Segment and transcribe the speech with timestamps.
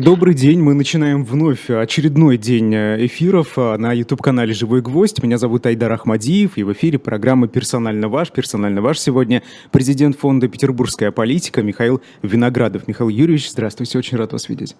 [0.00, 5.20] Добрый день, мы начинаем вновь очередной день э, эфиров э, на YouTube-канале «Живой гвоздь».
[5.24, 8.30] Меня зовут Айдар Ахмадиев, и в эфире программа «Персонально ваш».
[8.30, 9.42] «Персонально ваш» сегодня
[9.72, 12.86] президент фонда «Петербургская политика» Михаил Виноградов.
[12.86, 14.76] Михаил Юрьевич, здравствуйте, очень рад вас видеть.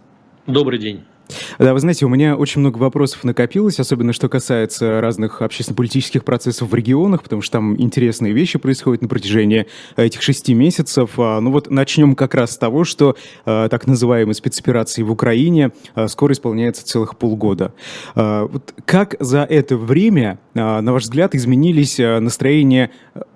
[0.48, 1.04] Добрый день.
[1.58, 6.70] Да, вы знаете, у меня очень много вопросов накопилось, особенно что касается разных общественно-политических процессов
[6.70, 9.66] в регионах, потому что там интересные вещи происходят на протяжении
[9.96, 11.10] этих шести месяцев.
[11.18, 13.14] А, ну вот начнем как раз с того, что
[13.44, 17.74] а, так называемой спецоперации в Украине а, скоро исполняется целых полгода.
[18.14, 22.90] Вот как за это время, на ваш взгляд, изменились настроения,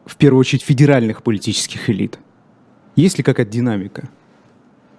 [0.07, 2.19] в первую очередь, федеральных политических элит?
[2.97, 4.09] Есть ли какая-то динамика?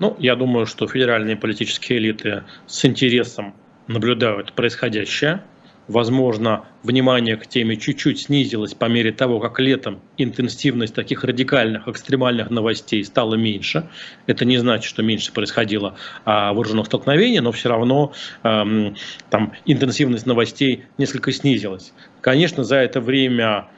[0.03, 3.55] Ну, я думаю, что федеральные политические элиты с интересом
[3.87, 5.45] наблюдают происходящее.
[5.87, 12.49] Возможно, внимание к теме чуть-чуть снизилось по мере того, как летом интенсивность таких радикальных, экстремальных
[12.49, 13.87] новостей стала меньше.
[14.27, 15.95] Это не значит, что меньше происходило
[16.25, 18.11] а, вооруженных столкновений, но все равно
[18.43, 18.97] эм,
[19.29, 21.93] там интенсивность новостей несколько снизилась.
[22.19, 23.69] Конечно, за это время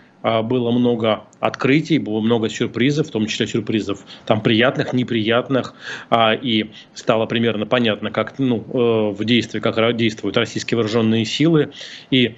[0.42, 5.76] было много открытий, было много сюрпризов, в том числе сюрпризов там приятных, неприятных,
[6.10, 11.72] а, и стало примерно понятно, как ну, э, в действии, как действуют российские вооруженные силы,
[12.10, 12.36] и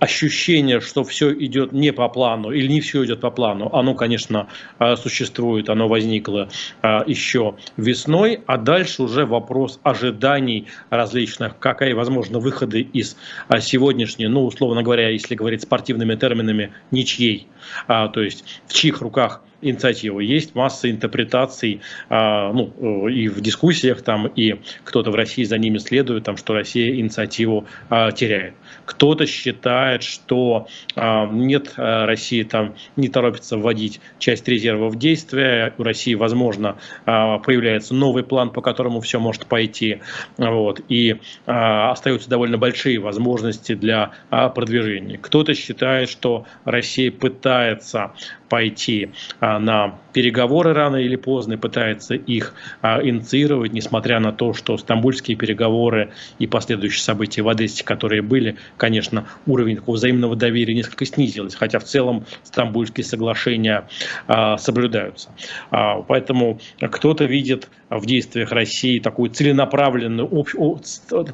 [0.00, 4.48] ощущение, что все идет не по плану или не все идет по плану, оно, конечно,
[4.78, 6.48] а, существует, оно возникло
[6.82, 13.16] а, еще весной, а дальше уже вопрос ожиданий различных, какие возможны выходы из
[13.48, 17.46] а, сегодняшней, ну, условно говоря, если говорить спортивными терминами, ничьей,
[17.86, 20.20] то есть в чьих руках инициатива.
[20.20, 25.78] Есть масса интерпретаций ну, э, и в дискуссиях там, и кто-то в России за ними
[25.78, 28.54] следует, там, что Россия инициативу теряет.
[28.84, 35.74] Кто-то считает, что э, нет, Россия там не торопится вводить часть резерва в действие.
[35.78, 40.00] У России, возможно, появляется новый план, по которому все может пойти.
[40.36, 45.18] Вот, и остаются довольно большие возможности для продвижения.
[45.18, 48.12] Кто-то считает, что Россия пытается
[48.48, 49.10] пойти
[49.40, 55.36] а, на переговоры рано или поздно, пытается их а, инициировать, несмотря на то, что стамбульские
[55.36, 61.56] переговоры и последующие события в Одессе, которые были, конечно, уровень такого взаимного доверия несколько снизился,
[61.58, 63.88] хотя в целом стамбульские соглашения
[64.26, 65.30] а, соблюдаются.
[65.70, 70.28] Поэтому кто-то видит в действиях России такую целенаправленную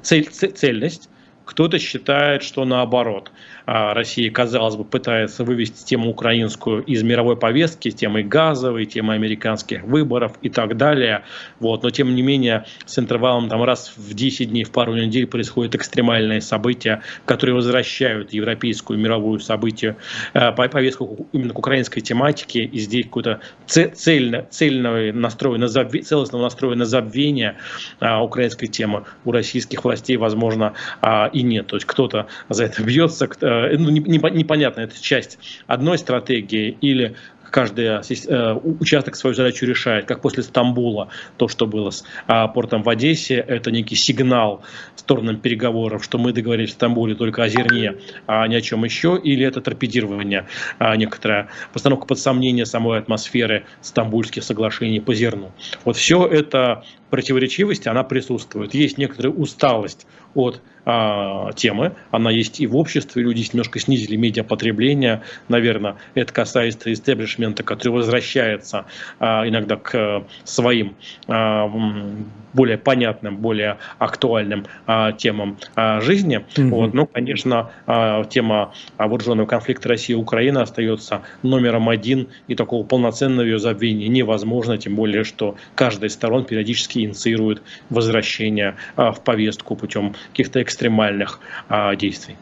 [0.03, 1.09] цель, цельность,
[1.45, 3.31] кто-то считает, что наоборот.
[3.67, 9.85] А, Россия, казалось бы, пытается вывести тему украинскую из мировой повестки, темы газовой, темы американских
[9.85, 11.25] выборов и так далее.
[11.61, 11.83] Вот.
[11.83, 15.75] Но, тем не менее, с интервалом там, раз в 10 дней, в пару недель происходят
[15.75, 19.97] экстремальные события, которые возвращают европейскую мировую событие,
[20.35, 22.65] э, повестку именно к украинской тематике.
[22.65, 27.57] И здесь какой-то цельно, цельного настроя на забве, целостного настроя на забвение
[28.01, 31.69] а, украинской темы у российских властей, возможно, а, и нет.
[31.69, 37.17] То есть кто-то за это бьется, э, ну, непонятно, это часть одной стратегии или
[37.55, 42.83] каждый э, участок свою задачу решает, как после Стамбула, то, что было с а, портом
[42.83, 44.65] в Одессе, это некий сигнал
[44.97, 47.95] сторонам переговоров, что мы договорились в Стамбуле только о зерне,
[48.27, 50.49] а не о чем еще, или это торпедирование,
[50.81, 55.53] а, некоторая постановка под сомнение самой атмосферы стамбульских соглашений по зерну.
[55.85, 58.75] Вот все это противоречивость, она присутствует.
[58.75, 65.23] Есть некоторая усталость от а, темы, она есть и в обществе, люди немножко снизили медиапотребление,
[65.49, 68.87] наверное, это касается истеблишмента, который возвращается
[69.19, 70.97] а, иногда к своим
[71.29, 71.71] а,
[72.55, 76.45] более понятным, более актуальным а, темам а, жизни.
[76.55, 76.69] Mm-hmm.
[76.69, 76.95] Вот.
[76.95, 83.45] Ну, конечно, а, тема вооруженного конфликта России и Украины остается номером один, и такого полноценного
[83.45, 89.77] ее забвения невозможно, тем более, что каждая из сторон периодически инициирует возвращение а, в повестку
[89.77, 92.37] путем каких-то экстремальных а, действий.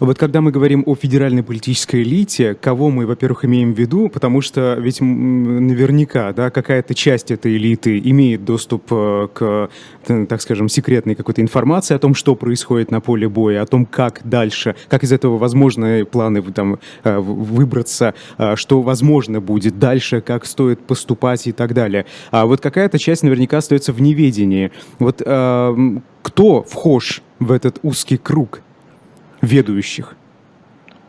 [0.00, 4.40] Вот когда мы говорим о федеральной политической элите, кого мы, во-первых, имеем в виду, потому
[4.40, 9.68] что ведь наверняка да, какая-то часть этой элиты имеет доступ э, к,
[10.28, 14.20] так скажем, секретной какой-то информации о том, что происходит на поле боя, о том, как
[14.24, 20.46] дальше, как из этого возможны планы там, э, выбраться, э, что возможно будет дальше, как
[20.46, 22.06] стоит поступать и так далее.
[22.30, 24.70] А вот какая-то часть наверняка остается в неведении.
[24.98, 25.20] Вот
[26.24, 28.60] кто вхож в этот узкий круг?
[29.44, 30.16] ведущих?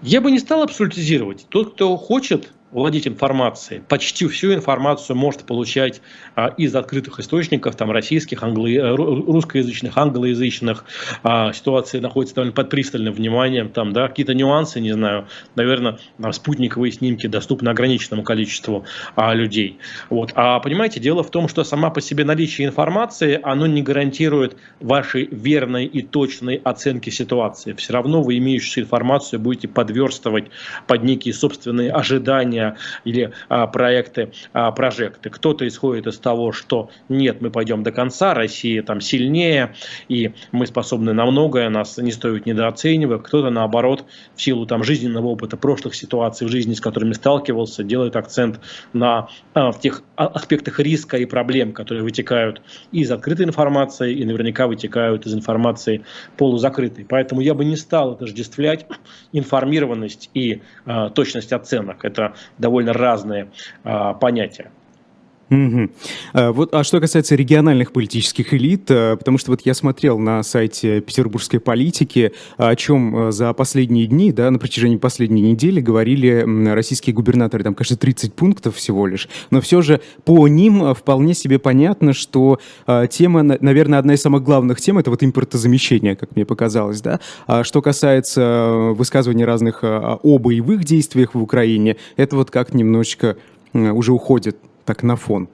[0.02, 1.46] Я бы не стал абсолютизировать.
[1.50, 3.82] Тот, кто хочет владеть информацией.
[3.88, 6.02] Почти всю информацию может получать
[6.36, 8.68] а, из открытых источников, там российских, англо...
[8.68, 10.84] Э, русскоязычных, англоязычных.
[11.24, 13.70] А, ситуация находится довольно под пристальным вниманием.
[13.70, 16.00] Там, да, какие-то нюансы, не знаю, наверное,
[16.32, 18.84] спутниковые снимки доступны ограниченному количеству
[19.16, 19.80] а, людей.
[20.10, 20.32] Вот.
[20.36, 25.28] А понимаете, дело в том, что сама по себе наличие информации, оно не гарантирует вашей
[25.32, 27.72] верной и точной оценки ситуации.
[27.74, 30.48] Все равно вы имеющуюся информацию будете подверстывать
[30.88, 32.65] под некие собственные ожидания
[33.04, 35.30] или а, проекты, а, прожекты.
[35.30, 39.76] Кто-то исходит из того, что нет, мы пойдем до конца, Россия там сильнее,
[40.08, 43.24] и мы способны на многое, нас не стоит недооценивать.
[43.24, 48.16] Кто-то наоборот, в силу там жизненного опыта прошлых ситуаций в жизни, с которыми сталкивался, делает
[48.16, 48.60] акцент
[48.94, 54.68] на а, в тех аспектах риска и проблем, которые вытекают из открытой информации и наверняка
[54.68, 56.04] вытекают из информации
[56.38, 57.06] полузакрытой.
[57.08, 58.86] Поэтому я бы не стал отождествлять
[59.32, 62.06] информированность и э, точность оценок.
[62.06, 63.52] Это довольно разные
[63.84, 64.72] э, понятия.
[65.50, 65.90] Угу.
[66.34, 71.02] Вот, а что касается региональных политических элит, а, потому что вот я смотрел на сайте
[71.02, 76.44] петербургской политики, о чем а, за последние дни, да, на протяжении последней недели говорили
[76.74, 81.60] российские губернаторы, там, кажется, 30 пунктов всего лишь, но все же по ним вполне себе
[81.60, 82.60] понятно, что
[83.10, 87.64] тема, наверное, одна из самых главных тем, это вот импортозамещение, как мне показалось, да, а
[87.64, 93.38] что касается высказываний разных о боевых действиях в Украине, это вот как немножечко
[93.74, 95.50] уже уходит так на фон?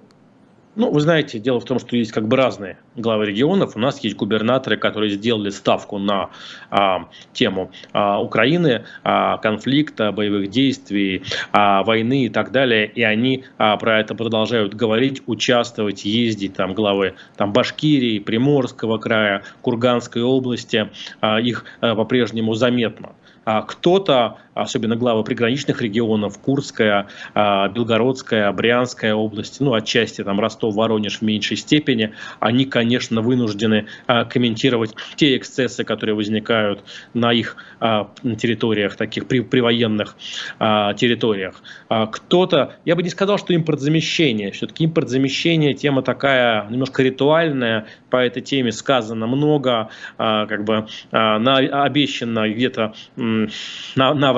[0.76, 3.76] Ну, вы знаете, дело в том, что есть как бы разные главы регионов.
[3.76, 6.30] У нас есть губернаторы, которые сделали ставку на
[6.70, 12.88] а, тему а, Украины, а, конфликта, боевых действий, а, войны и так далее.
[12.88, 16.54] И они а, про это продолжают говорить, участвовать, ездить.
[16.54, 20.90] Там главы там, Башкирии, Приморского края, Курганской области.
[21.20, 23.10] А, их а, по-прежнему заметно.
[23.44, 30.76] А кто-то, особенно главы приграничных регионов, Курская, а, Белгородская, Брянская область, ну, отчасти там Ростов,
[30.76, 36.84] Воронеж в меньшей степени, они, конечно, вынуждены а, комментировать те эксцессы, которые возникают
[37.14, 40.16] на их территориях, таких при, привоенных
[40.60, 41.62] территориях.
[41.90, 48.42] Кто-то, я бы не сказал, что импортзамещение, все-таки импортзамещение тема такая немножко ритуальная, по этой
[48.42, 52.94] теме сказано много, как бы на, обещано где-то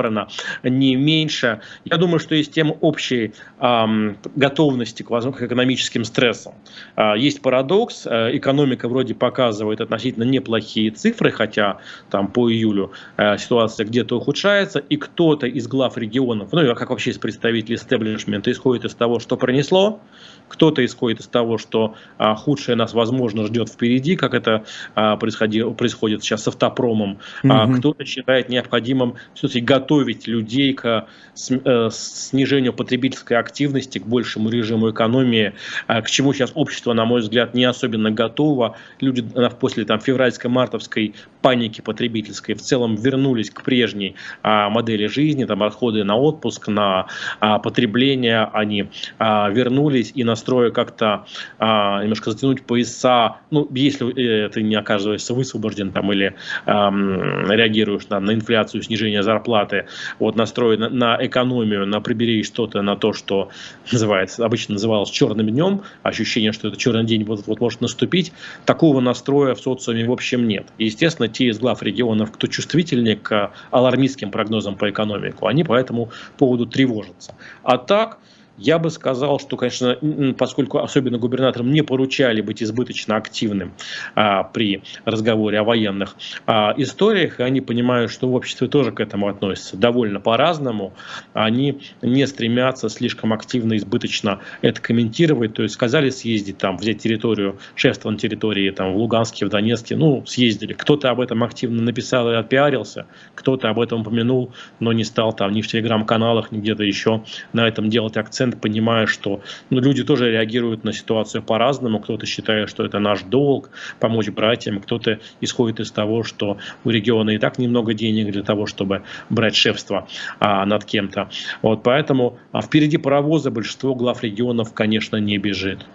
[0.03, 0.27] наврано
[0.63, 1.61] не меньше.
[1.85, 6.53] Я думаю, что есть тема общей э, готовности к, к экономическим стрессам.
[6.95, 11.77] Э, есть парадокс, э, экономика вроде показывает относительно неплохие цифры, хотя
[12.09, 16.89] там по июлю э, ситуация где-то ухудшается, и кто-то из глав регионов, ну и как
[16.89, 19.99] вообще из представителей истеблишмента, исходит из того, что пронесло,
[20.47, 25.75] кто-то исходит из того, что а, худшее нас, возможно, ждет впереди, как это а, происходит,
[25.77, 27.19] происходит сейчас с автопромом.
[27.43, 27.51] Mm-hmm.
[27.51, 34.49] А, кто-то считает необходимым все-таки готовить людей к с, э, снижению потребительской активности, к большему
[34.49, 35.53] режиму экономии,
[35.87, 38.75] а, к чему сейчас общество, на мой взгляд, не особенно готово.
[38.99, 39.25] Люди
[39.59, 41.13] после там, февральско-мартовской
[41.43, 47.07] паники потребительской в целом вернулись к прежней а, модели жизни, там расходы на отпуск, на
[47.39, 51.25] а, потребление, они а, вернулись и настроя как-то
[51.59, 56.35] немножко затянуть пояса, ну, если э, ты не оказываешься высвобожден там или
[56.65, 59.87] а, реагируешь на, на инфляцию, снижение зарплаты,
[60.19, 63.49] вот настрой на, на экономию, на прибери что-то на то, что
[63.91, 68.31] называется, обычно называлось черным днем, ощущение, что это черный день вот, вот может наступить,
[68.65, 70.67] такого настроя в социуме в общем нет.
[70.77, 75.73] И, естественно, те из глав регионов, кто чувствительнее к алармистским прогнозам по экономику, они по
[75.73, 77.35] этому поводу тревожатся.
[77.63, 78.19] А так,
[78.57, 79.97] я бы сказал, что, конечно,
[80.37, 83.73] поскольку особенно губернаторам не поручали быть избыточно активным
[84.15, 86.15] а, при разговоре о военных
[86.45, 90.93] а, историях, и они понимают, что в обществе тоже к этому относятся довольно по-разному,
[91.33, 95.53] они не стремятся слишком активно, избыточно это комментировать.
[95.53, 99.95] То есть сказали съездить там, взять территорию, шефство на территории там, в Луганске, в Донецке,
[99.95, 100.73] ну, съездили.
[100.73, 105.51] Кто-то об этом активно написал и отпиарился, кто-то об этом упомянул, но не стал там
[105.51, 110.03] ни в телеграм-каналах, ни где-то еще на этом делать акцент акцент, понимая, что ну, люди
[110.03, 111.99] тоже реагируют на ситуацию по-разному.
[111.99, 113.69] Кто-то считает, что это наш долг
[113.99, 118.65] помочь братьям, кто-то исходит из того, что у региона и так немного денег для того,
[118.65, 120.07] чтобы брать шефство
[120.39, 121.29] а, над кем-то.
[121.61, 125.85] Вот поэтому а впереди паровоза большинство глав регионов, конечно, не бежит.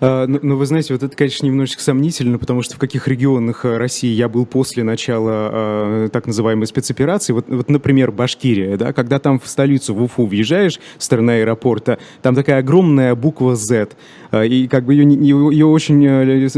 [0.00, 3.64] А, ну, ну, вы знаете, вот это, конечно, немножечко сомнительно, потому что в каких регионах
[3.64, 8.92] э, России я был после начала э, так называемой спецоперации, вот, вот, например, Башкирия, да,
[8.92, 13.90] когда там в столицу, в Уфу въезжаешь с стороны аэропорта, там такая огромная буква Z,
[14.32, 16.48] э, и как бы ее, ее, ее очень, э,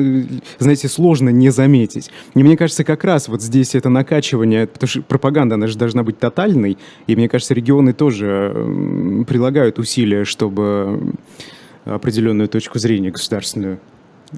[0.59, 2.11] знаете, сложно не заметить.
[2.35, 6.03] И мне кажется, как раз вот здесь это накачивание, потому что пропаганда, она же должна
[6.03, 11.15] быть тотальной, и мне кажется, регионы тоже э, прилагают усилия, чтобы
[11.95, 13.81] определенную точку зрения государственную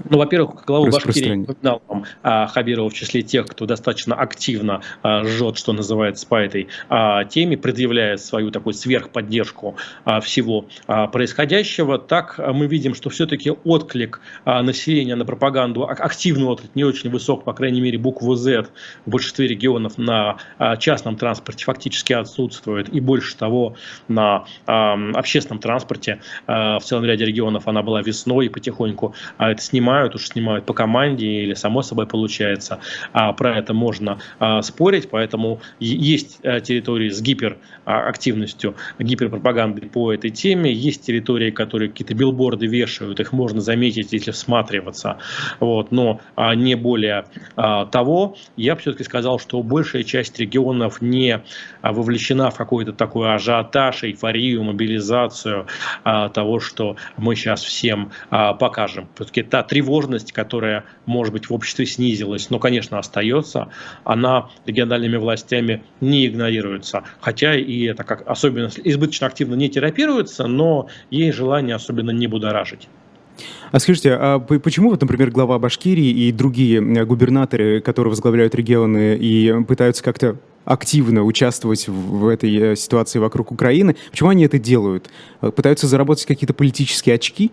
[0.09, 1.83] ну, во-первых, главу Башкирии упоминал
[2.23, 7.25] а, Хабирова в числе тех, кто достаточно активно а, жжет, что называется, по этой а,
[7.25, 11.99] теме, предъявляет свою такую сверхподдержку а, всего а, происходящего.
[11.99, 16.85] Так а, мы видим, что все-таки отклик а, населения на пропаганду, а, активный отклик, не
[16.85, 18.67] очень высок, по крайней мере, букву Z
[19.07, 22.89] в большинстве регионов на а, частном транспорте фактически отсутствует.
[22.89, 23.77] И больше того,
[24.09, 29.51] на а, общественном транспорте а, в целом ряде регионов она была весной и потихоньку а,
[29.51, 32.81] это снимается снимают, уж снимают по команде или само собой получается.
[33.13, 40.31] А про это можно а, спорить, поэтому есть а, территории с гиперактивностью, гиперпропагандой по этой
[40.31, 45.17] теме, есть территории, которые какие-то билборды вешают, их можно заметить, если всматриваться,
[45.61, 47.25] вот, но а, не более
[47.57, 48.37] а, того.
[48.57, 51.41] Я бы все-таки сказал, что большая часть регионов не
[51.81, 55.67] а, вовлечена в какой-то такой ажиотаж, эйфорию, мобилизацию
[56.05, 59.09] а, того, что мы сейчас всем а, покажем.
[59.15, 63.69] Все-таки та тревожность, которая, может быть, в обществе снизилась, но, конечно, остается,
[64.03, 67.05] она региональными властями не игнорируется.
[67.21, 72.89] Хотя и это как особенно избыточно активно не терапируется, но ей желание особенно не будоражить.
[73.71, 79.55] А скажите, а почему вот, например, глава Башкирии и другие губернаторы, которые возглавляют регионы и
[79.69, 85.11] пытаются как-то активно участвовать в этой э, ситуации вокруг Украины, почему они это делают?
[85.41, 87.53] Пытаются заработать какие-то политические очки?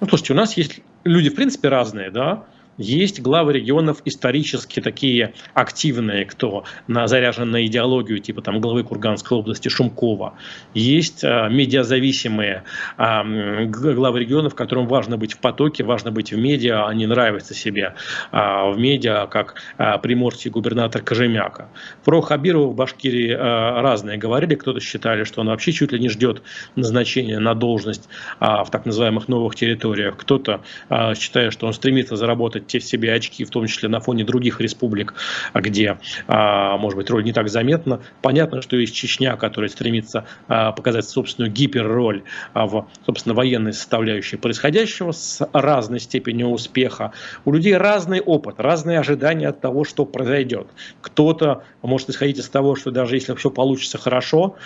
[0.00, 2.44] Ну, слушайте, у нас есть люди, в принципе, разные, да,
[2.78, 9.36] есть главы регионов исторически такие активные, кто на, заряжен на идеологию, типа там главы Курганской
[9.36, 10.34] области Шумкова.
[10.74, 12.64] Есть а, медиазависимые
[12.96, 13.24] а,
[13.66, 17.94] главы регионов, которым важно быть в потоке, важно быть в медиа, они нравятся себе
[18.30, 21.68] а, в медиа, как а, приморский губернатор Кожемяка.
[22.04, 26.08] Про Хабирова в Башкирии а, разные говорили, кто-то считали, что он вообще чуть ли не
[26.08, 26.42] ждет
[26.76, 28.08] назначения на должность
[28.38, 30.16] а, в так называемых новых территориях.
[30.16, 34.24] Кто-то а, считает, что он стремится заработать те себе очки, в том числе на фоне
[34.24, 35.14] других республик,
[35.54, 38.00] где, а, может быть, роль не так заметна.
[38.22, 42.22] Понятно, что есть Чечня, которая стремится а, показать собственную гиперроль
[42.52, 47.12] а, в, собственно, военной составляющей происходящего с разной степенью успеха.
[47.44, 50.68] У людей разный опыт, разные ожидания от того, что произойдет.
[51.00, 54.56] Кто-то может исходить из того, что даже если все получится хорошо,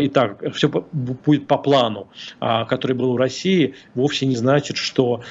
[0.00, 2.08] и так все будет по плану,
[2.40, 5.22] который был у России, вовсе не значит, что,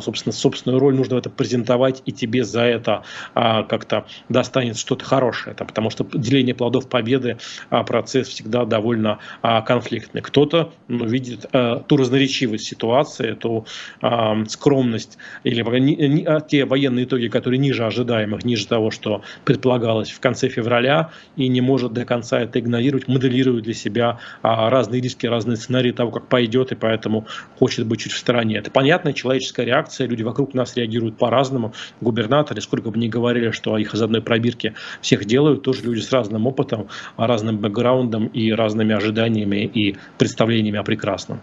[0.00, 3.04] собственно, собственную роль нужно в это презентовать, и тебе за это
[3.34, 5.54] а, как-то достанет что-то хорошее.
[5.54, 7.38] Это потому что деление плодов победы
[7.70, 10.20] а, процесс всегда довольно а, конфликтный.
[10.20, 13.66] Кто-то ну, видит а, ту разноречивость ситуации, ту
[14.02, 19.22] а, скромность или не, не, а, те военные итоги, которые ниже ожидаемых, ниже того, что
[19.44, 24.68] предполагалось в конце февраля, и не может до конца это игнорировать, моделирует для себя а,
[24.70, 27.26] разные риски, разные сценарии того, как пойдет, и поэтому
[27.58, 28.56] хочет быть чуть в стороне.
[28.56, 31.72] Это понятная человеческая реакция, люди вокруг нас реагируют по по-разному.
[32.00, 36.10] Губернаторы, сколько бы ни говорили, что их из одной пробирки всех делают, тоже люди с
[36.10, 36.86] разным опытом,
[37.18, 41.40] разным бэкграундом и разными ожиданиями и представлениями о прекрасном.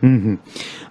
[0.00, 0.38] Угу.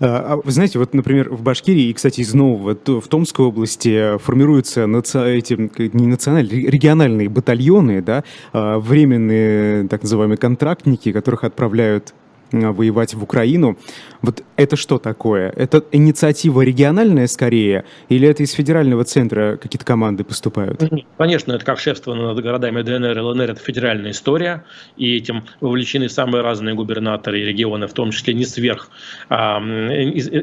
[0.02, 4.86] А, вы знаете, вот, например, в Башкирии и, кстати, из нового, в Томской области формируются
[4.86, 5.20] наци...
[5.20, 5.54] эти,
[5.98, 8.24] не национальные, региональные батальоны, да,
[8.54, 12.14] а, временные так называемые контрактники, которых отправляют
[12.52, 13.78] воевать в Украину.
[14.22, 15.50] Вот это что такое?
[15.50, 20.84] Это инициатива региональная скорее, или это из федерального центра какие-то команды поступают?
[21.18, 24.64] Конечно, это как шефство над городами ДНР и ЛНР, это федеральная история,
[24.98, 28.90] и этим вовлечены самые разные губернаторы и регионы, в том числе не сверх,
[29.30, 29.62] а,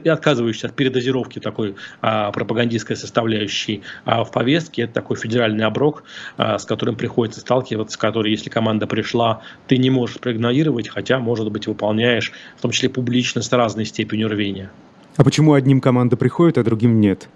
[0.05, 4.83] отказывающиеся от передозировки такой а, пропагандистской составляющей а, в повестке.
[4.83, 6.05] Это такой федеральный оброк,
[6.37, 11.51] а, с которым приходится сталкиваться, который, если команда пришла, ты не можешь проигнорировать, хотя, может
[11.51, 14.71] быть, выполняешь, в том числе публично, с разной степенью рвения.
[15.17, 17.29] А почему одним команда приходит, а другим нет?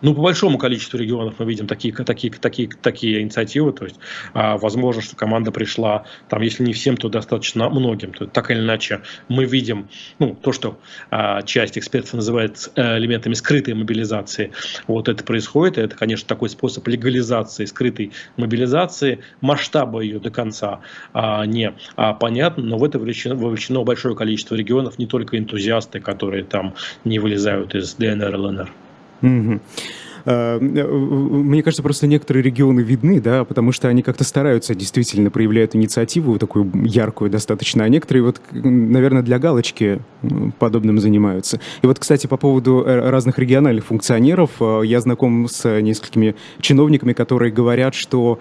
[0.00, 3.72] Ну, по большому количеству регионов мы видим такие, такие, такие, такие инициативы.
[3.72, 3.96] То есть,
[4.32, 8.12] а, возможно, что команда пришла, там, если не всем, то достаточно многим.
[8.12, 9.88] То так или иначе, мы видим
[10.18, 10.78] ну, то, что
[11.10, 14.52] а, часть экспертов называет а, элементами скрытой мобилизации.
[14.86, 15.78] Вот это происходит.
[15.78, 19.20] Это, конечно, такой способ легализации скрытой мобилизации.
[19.40, 20.80] Масштаба ее до конца
[21.12, 26.00] а, не а, понятно, но в это вовлечено, вовлечено большое количество регионов, не только энтузиасты,
[26.00, 26.74] которые там
[27.04, 28.70] не вылезают из ДНР, ЛНР.
[29.22, 29.60] Угу.
[30.26, 36.38] Мне кажется, просто некоторые регионы видны, да, потому что они как-то стараются, действительно проявляют инициативу
[36.38, 40.00] такую яркую достаточно, а некоторые вот, наверное, для галочки
[40.58, 41.60] подобным занимаются.
[41.80, 44.50] И вот, кстати, по поводу э, разных региональных функционеров,
[44.82, 48.38] я знаком с несколькими чиновниками, которые говорят, что,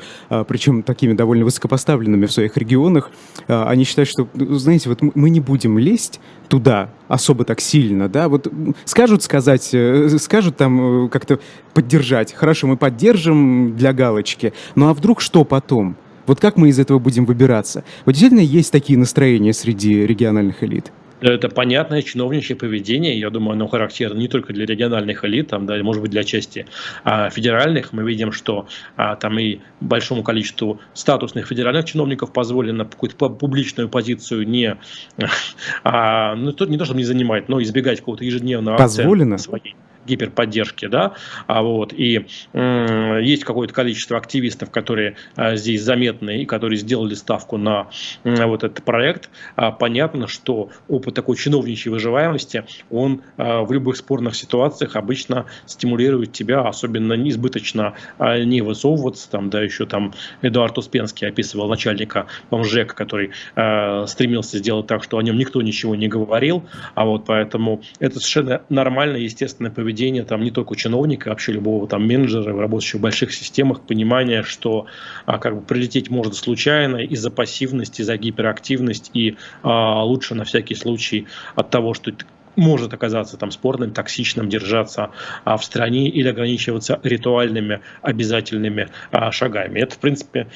[0.47, 3.11] причем такими довольно высокопоставленными в своих регионах,
[3.47, 8.29] они считают, что, ну, знаете, вот мы не будем лезть туда особо так сильно, да,
[8.29, 8.51] вот
[8.85, 11.39] скажут сказать, э, скажут там э, как-то
[11.73, 15.95] поддержать, хорошо, мы поддержим для галочки, ну а вдруг что потом?
[16.25, 17.85] Вот как мы из этого будем выбираться?
[18.05, 20.91] Вот действительно есть такие настроения среди региональных элит?
[21.19, 25.81] Это понятное чиновничье поведение, я думаю, оно характерно не только для региональных элит, там, да,
[25.83, 26.67] может быть, для части
[27.03, 27.91] а, федеральных.
[27.93, 34.47] Мы видим, что а, там и большому количеству статусных федеральных чиновников позволено какую-то публичную позицию
[34.47, 34.77] не,
[35.83, 39.37] а, ну, не то, чтобы не занимать, но избегать какого-то ежедневного позволено?
[39.37, 39.75] своей
[40.07, 41.13] гиперподдержки, да,
[41.47, 47.13] а вот, и э, есть какое-то количество активистов, которые э, здесь заметны и которые сделали
[47.13, 47.89] ставку на
[48.23, 53.97] э, вот этот проект, а понятно, что опыт такой чиновничьей выживаемости, он э, в любых
[53.97, 60.77] спорных ситуациях обычно стимулирует тебя, особенно неизбыточно э, не высовываться, там, да, еще там Эдуард
[60.77, 66.07] Успенский описывал начальника МЖЭК, который э, стремился сделать так, что о нем никто ничего не
[66.07, 66.63] говорил,
[66.95, 71.53] а вот поэтому это совершенно нормальное, естественное поведение поведение там не только чиновника, а вообще
[71.53, 74.85] любого там менеджера, работающего в больших системах, понимание, что
[75.25, 80.75] а, как бы прилететь может случайно из-за пассивности, из-за гиперактивности и а, лучше на всякий
[80.75, 81.25] случай
[81.55, 82.11] от того, что
[82.55, 85.09] может оказаться там спорным, токсичным, держаться
[85.43, 89.79] а, в стране или ограничиваться ритуальными обязательными а, шагами.
[89.79, 90.47] Это, в принципе,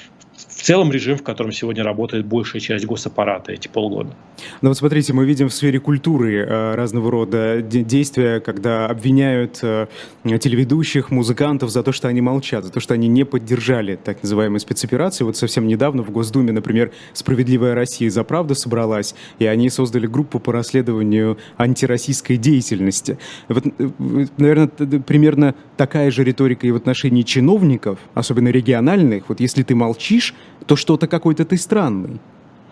[0.48, 4.16] целом режим, в котором сегодня работает большая часть госаппарата эти полгода.
[4.62, 9.88] Ну вот смотрите, мы видим в сфере культуры э, разного рода действия, когда обвиняют э,
[10.24, 14.60] телеведущих, музыкантов за то, что они молчат, за то, что они не поддержали так называемые
[14.60, 15.24] спецоперации.
[15.24, 20.40] Вот совсем недавно в Госдуме, например, «Справедливая Россия за правду» собралась, и они создали группу
[20.40, 23.18] по расследованию антироссийской деятельности.
[23.48, 23.90] Вот, э,
[24.38, 29.30] наверное, примерно такая же риторика и в отношении чиновников, особенно региональных.
[29.30, 30.31] Вот если ты молчишь,
[30.66, 32.20] то что-то какой-то ты странный.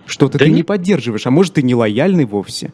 [0.05, 0.57] Что-то да ты не...
[0.57, 2.71] не поддерживаешь, а может, ты не лояльный вовсе.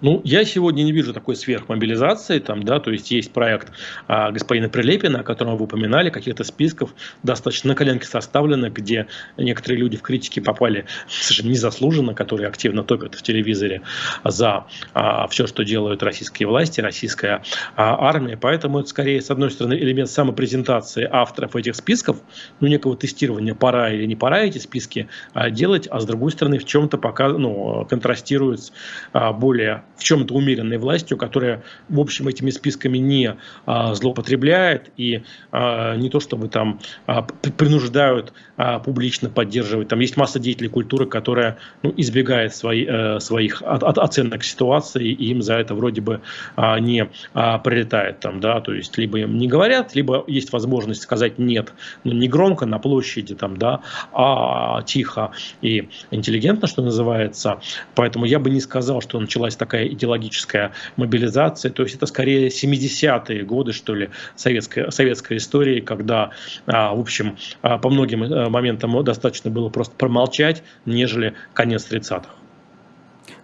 [0.00, 3.72] Ну, я сегодня не вижу такой сверхмобилизации, там, да, то есть есть проект
[4.08, 9.06] а, господина Прилепина, о котором вы упоминали, каких-то списков достаточно на коленке составлено, где
[9.38, 13.82] некоторые люди в критике попали совершенно незаслуженно, которые активно топят в телевизоре
[14.22, 17.42] за а, все, что делают российские власти, российская
[17.74, 22.18] а, армия, поэтому это скорее, с одной стороны, элемент самопрезентации авторов этих списков,
[22.60, 26.58] ну, некого тестирования, пора или не пора эти списки а, делать, а с другой стороны,
[26.58, 28.72] в чем-то пока, ну, контрастирует
[29.12, 35.22] а, более в чем-то умеренной властью, которая, в общем, этими списками не а, злоупотребляет и
[35.52, 39.88] а, не то чтобы там а, принуждают а, публично поддерживать.
[39.88, 45.08] Там есть масса деятелей культуры, которая ну, избегает свои, а, своих от, от, оценок ситуации,
[45.08, 46.20] и им за это вроде бы
[46.56, 48.20] а, не а, прилетает.
[48.20, 48.60] Там, да?
[48.60, 51.72] То есть либо им не говорят, либо есть возможность сказать нет,
[52.04, 53.80] но не громко на площади, там, да,
[54.12, 55.32] а тихо
[55.62, 57.60] и интеллигентно, что называется.
[57.94, 61.70] Поэтому я бы не сказал, что началась такая такая идеологическая мобилизация.
[61.70, 66.30] То есть это скорее 70-е годы, что ли, советской, советской истории, когда,
[66.66, 72.30] а, в общем, а, по многим э, моментам достаточно было просто промолчать, нежели конец 30-х.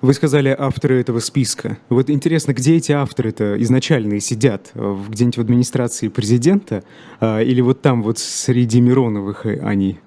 [0.01, 1.79] Вы сказали авторы этого списка.
[1.89, 4.73] Вот интересно, где эти авторы-то изначальные сидят?
[4.75, 6.83] Где-нибудь в администрации президента?
[7.21, 9.99] А, или вот там вот среди Мироновых они?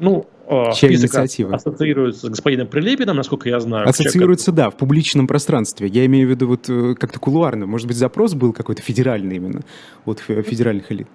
[0.00, 1.54] Ну, Чья список инициатива?
[1.54, 3.86] ассоциируется с господином Прилепиным, насколько я знаю.
[3.88, 5.88] Ассоциируется, да, в публичном пространстве.
[5.88, 7.66] Я имею в виду вот э, как-то кулуарно.
[7.66, 9.60] Может быть, запрос был какой-то федеральный именно
[10.06, 11.08] от федеральных элит?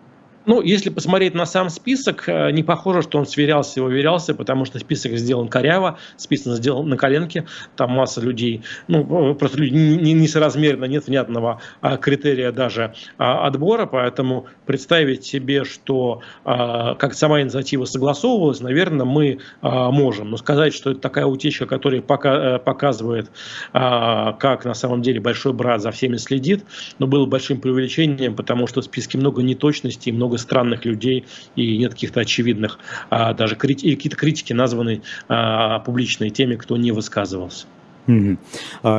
[0.45, 4.65] Ну, если посмотреть на сам список, э, не похоже, что он сверялся и уверялся, потому
[4.65, 7.45] что список сделан коряво, список сделан на коленке,
[7.77, 13.47] там масса людей, ну, э, просто люди не, несоразмерно, нет внятного а, критерия даже а,
[13.47, 20.31] отбора, поэтому представить себе, что а, как сама инициатива согласовывалась, наверное, мы можем.
[20.31, 23.31] Но сказать, что это такая утечка, которая пока, э, показывает,
[23.71, 26.65] как на самом деле большой брат за всеми следит,
[26.99, 31.77] но было большим преувеличением, потому что в списке много неточностей, много много странных людей и
[31.77, 37.67] нет каких-то очевидных, а, даже крити- какие-то критики названы а, публичные теми, кто не высказывался.
[38.07, 38.37] Угу.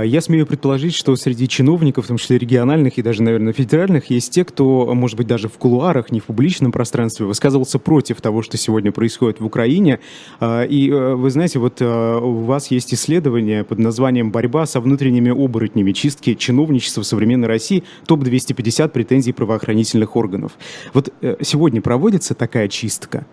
[0.02, 4.32] Я смею предположить, что среди чиновников, в том числе региональных и даже, наверное, федеральных, есть
[4.32, 8.56] те, кто, может быть, даже в кулуарах, не в публичном пространстве, высказывался против того, что
[8.56, 10.00] сегодня происходит в Украине.
[10.40, 14.80] А, и э, вы знаете, вот э, у вас есть исследование под названием «Борьба со
[14.80, 15.92] внутренними оборотнями.
[15.92, 17.84] Чистки чиновничества в современной России.
[18.06, 20.52] Топ-250 претензий правоохранительных органов».
[20.92, 23.26] Вот э, сегодня проводится такая чистка?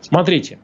[0.00, 0.58] Смотрите,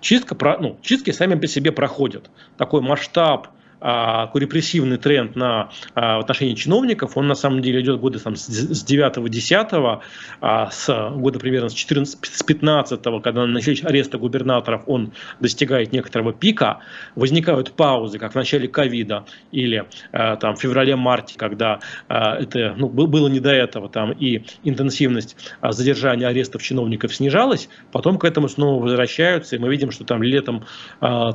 [0.00, 2.30] чистка, ну, чистки сами по себе проходят.
[2.56, 3.48] Такой масштаб
[3.80, 10.02] репрессивный тренд на, а, отношении чиновников, он на самом деле идет года там, с 9-10,
[10.40, 16.32] а, с года примерно с 14 с 15 когда начались аресты губернаторов, он достигает некоторого
[16.32, 16.80] пика,
[17.14, 23.40] возникают паузы, как в начале ковида или там, в феврале-марте, когда это ну, было не
[23.40, 29.58] до этого, там, и интенсивность задержания арестов чиновников снижалась, потом к этому снова возвращаются, и
[29.58, 30.64] мы видим, что там летом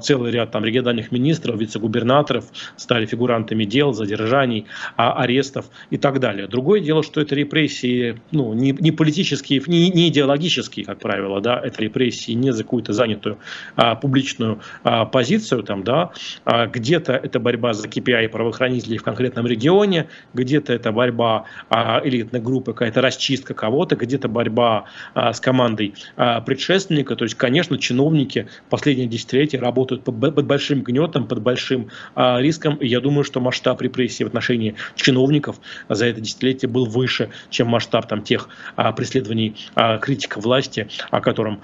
[0.02, 2.46] целый ряд там, региональных министров, вице-губернаторов, министров
[2.78, 4.66] стали фигурантами дел, задержаний,
[4.98, 6.48] а, арестов и так далее.
[6.48, 11.60] Другое дело, что это репрессии ну, не, не политические, не, не идеологические, как правило, да,
[11.64, 13.38] это репрессии не за какую-то занятую
[13.76, 16.12] а, публичную а, позицию, там, да,
[16.46, 22.42] а, где-то это борьба за KPI правоохранителей в конкретном регионе, где-то это борьба а, элитной
[22.42, 28.48] группы, какая-то расчистка кого-то, где-то борьба а, с командой а, предшественника, то есть, конечно, чиновники
[28.70, 32.76] последние десятилетия работают под, под большим гнетом, под большим а, а, риском.
[32.76, 35.58] И я думаю, что масштаб репрессий в отношении чиновников
[35.90, 41.22] за это десятилетие был выше, чем масштаб там, тех а, преследований а, критиков власти, о
[41.22, 41.62] котором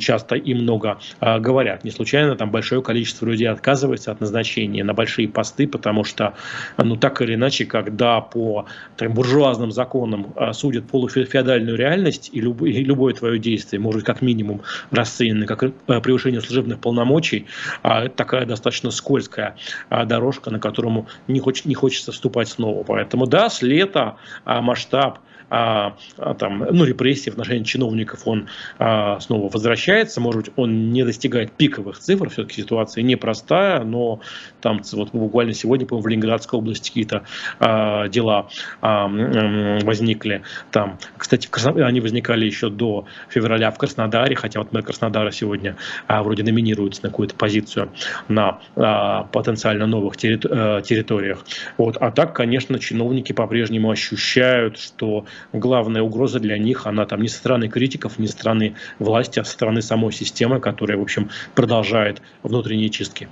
[0.00, 1.84] часто и много говорят.
[1.84, 6.34] Не случайно там большое количество людей отказывается от назначения на большие посты, потому что,
[6.76, 12.84] ну так или иначе, когда по там, буржуазным законам судят полуфеодальную реальность, и, люб, и
[12.84, 17.46] любое твое действие может как минимум расценено как превышение служебных полномочий,
[17.82, 19.56] такая достаточно скользкая а,
[19.90, 22.84] дорожка, на которому не, хочет, не хочется вступать снова.
[22.84, 25.18] Поэтому да, с лета а, масштаб
[25.54, 28.48] а, а, там, ну, репрессии в отношении чиновников, он
[28.80, 30.20] а, снова возвращается.
[30.20, 34.20] Может быть, он не достигает пиковых цифр, все-таки ситуация непростая, но
[34.60, 37.22] там вот буквально сегодня, по-моему, в Ленинградской области какие-то
[37.60, 38.48] а, дела
[38.80, 40.42] а, возникли.
[40.72, 41.48] Там, кстати,
[41.80, 45.76] они возникали еще до февраля в Краснодаре, хотя вот мэр Краснодара сегодня
[46.08, 47.92] а, вроде номинируется на какую-то позицию
[48.26, 51.44] на а, потенциально новых а, территориях.
[51.78, 51.96] Вот.
[51.98, 57.38] А так, конечно, чиновники по-прежнему ощущают, что главная угроза для них, она там не со
[57.38, 62.22] стороны критиков, не со стороны власти, а со стороны самой системы, которая, в общем, продолжает
[62.42, 63.28] внутренние чистки.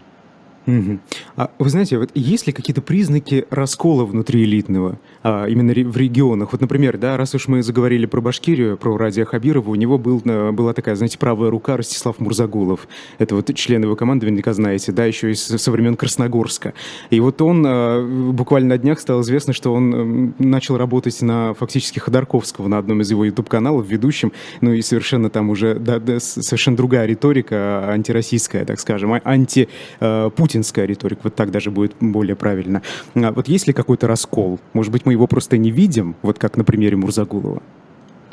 [0.67, 0.99] Угу.
[1.37, 6.53] А вы знаете, вот есть ли какие-то признаки раскола внутри элитного, а, именно в регионах?
[6.53, 10.23] Вот, например, да, раз уж мы заговорили про Башкирию, про Радия Хабирова, у него был,
[10.25, 12.87] э, была такая, знаете, правая рука Ростислав Мурзагулов.
[13.19, 16.75] Это вот член его команды, вы наверняка знаете, да, еще из со времен Красногорска.
[17.11, 21.99] И вот он э, буквально на днях стало известно, что он начал работать на фактически
[21.99, 26.77] Ходорковского на одном из его YouTube-каналов ведущим, ну и совершенно там уже да, да, совершенно
[26.77, 30.52] другая риторика, антироссийская, так скажем, а, анти-путин путинская
[30.87, 32.83] риторика, вот так даже будет более правильно.
[33.15, 34.61] А вот есть ли какой-то раскол?
[34.73, 37.63] Может быть, мы его просто не видим, вот как на примере Мурзагулова?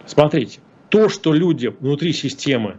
[0.06, 2.78] Смотрите, то, что люди внутри системы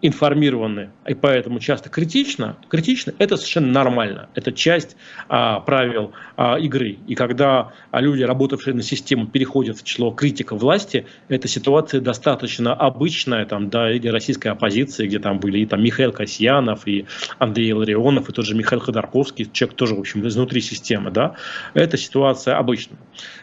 [0.00, 4.28] информированы и поэтому часто критично, критично это совершенно нормально.
[4.34, 4.96] Это часть
[5.28, 6.98] а, правил а, игры.
[7.06, 12.74] И когда а, люди, работавшие на систему, переходят в число критиков власти, эта ситуация достаточно
[12.74, 17.06] обычная там, да, или российской оппозиции, где там были и там Михаил Касьянов, и
[17.38, 21.10] Андрей Ларионов, и тот же Михаил Ходорковский, человек тоже, в общем, изнутри системы.
[21.10, 21.34] Да,
[21.74, 22.98] эта ситуация обычная.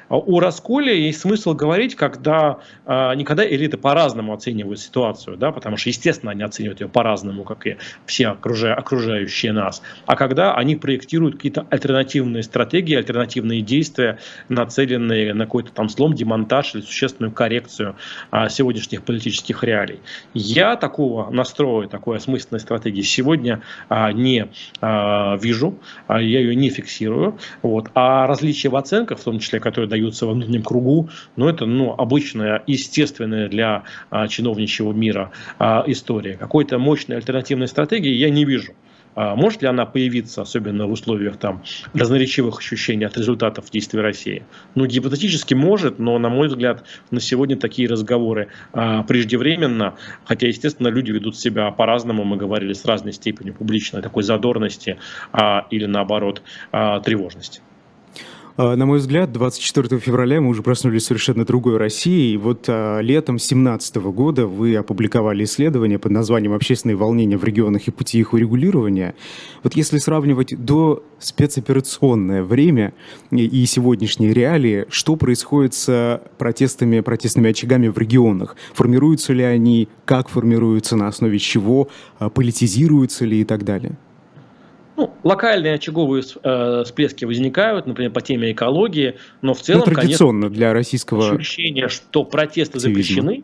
[0.10, 5.78] А о расколе есть смысл говорить, когда а, никогда элиты по-разному оценивают ситуацию, да, потому
[5.78, 11.36] что, естественно, они оценивают ее по-разному, как и все окружающие нас, а когда они проектируют
[11.36, 17.96] какие-то альтернативные стратегии, альтернативные действия, нацеленные на какой-то там слом, демонтаж или существенную коррекцию
[18.32, 20.00] а, сегодняшних политических реалий.
[20.34, 24.50] Я такого настроя, такой осмысленной стратегии сегодня не
[24.82, 27.38] вижу, я ее не фиксирую.
[27.62, 27.89] Вот.
[27.96, 31.95] А различия в оценках, в том числе, которые продаются во внутреннем кругу, но это ну,
[31.97, 36.36] обычная, естественная для а, чиновничьего мира а, история.
[36.36, 38.73] Какой-то мощной альтернативной стратегии я не вижу.
[39.15, 44.43] А может ли она появиться, особенно в условиях там, разноречивых ощущений от результатов действий России?
[44.75, 50.89] Ну, гипотетически может, но, на мой взгляд, на сегодня такие разговоры а, преждевременно, хотя, естественно,
[50.89, 54.97] люди ведут себя по-разному, мы говорили, с разной степенью публичной такой задорности
[55.31, 56.41] а, или, наоборот,
[56.73, 57.62] а, тревожности.
[58.58, 62.32] А, на мой взгляд, 24 февраля мы уже проснулись совершенно другой России.
[62.32, 67.89] И вот а, летом 2017 года вы опубликовали исследование под названием «Общественные волнения в регионах
[67.89, 69.15] и пути их урегулирования».
[69.62, 72.94] Вот если сравнивать до спецоперационное время
[73.32, 78.56] и сегодняшние реалии, что происходит с протестами, протестными очагами в регионах?
[78.74, 81.89] Формируются ли они, как формируются, на основе чего,
[82.20, 83.98] а, политизируются ли и так далее?
[84.97, 90.41] Ну, локальные очаговые э, всплески возникают, например, по теме экологии, но в целом, ну, традиционно
[90.43, 93.43] конечно, для российского ощущение, что протесты запрещены,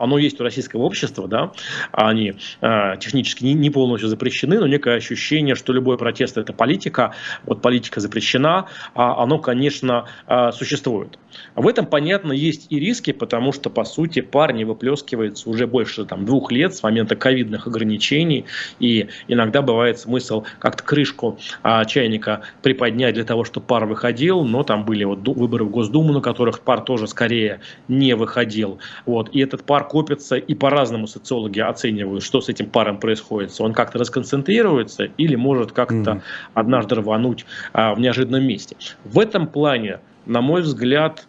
[0.00, 1.52] оно есть у российского общества, да,
[1.92, 7.14] они э, технически не, не полностью запрещены, но некое ощущение, что любой протест это политика,
[7.44, 11.18] вот политика запрещена, а оно, конечно, э, существует.
[11.54, 16.04] В этом, понятно, есть и риски, потому что, по сути, пар не выплескивается уже больше
[16.06, 18.46] там, двух лет с момента ковидных ограничений,
[18.78, 24.62] и иногда бывает смысл как-то крышку а, чайника приподнять для того, чтобы пар выходил, но
[24.62, 28.78] там были вот выборы в Госдуму, на которых пар тоже скорее не выходил.
[29.04, 29.28] Вот.
[29.34, 33.52] И этот пар копится, и по-разному социологи оценивают, что с этим паром происходит.
[33.58, 36.22] Он как-то расконцентрируется или может как-то mm-hmm.
[36.54, 38.76] однажды рвануть а, в неожиданном месте.
[39.04, 41.26] В этом плане на мой взгляд,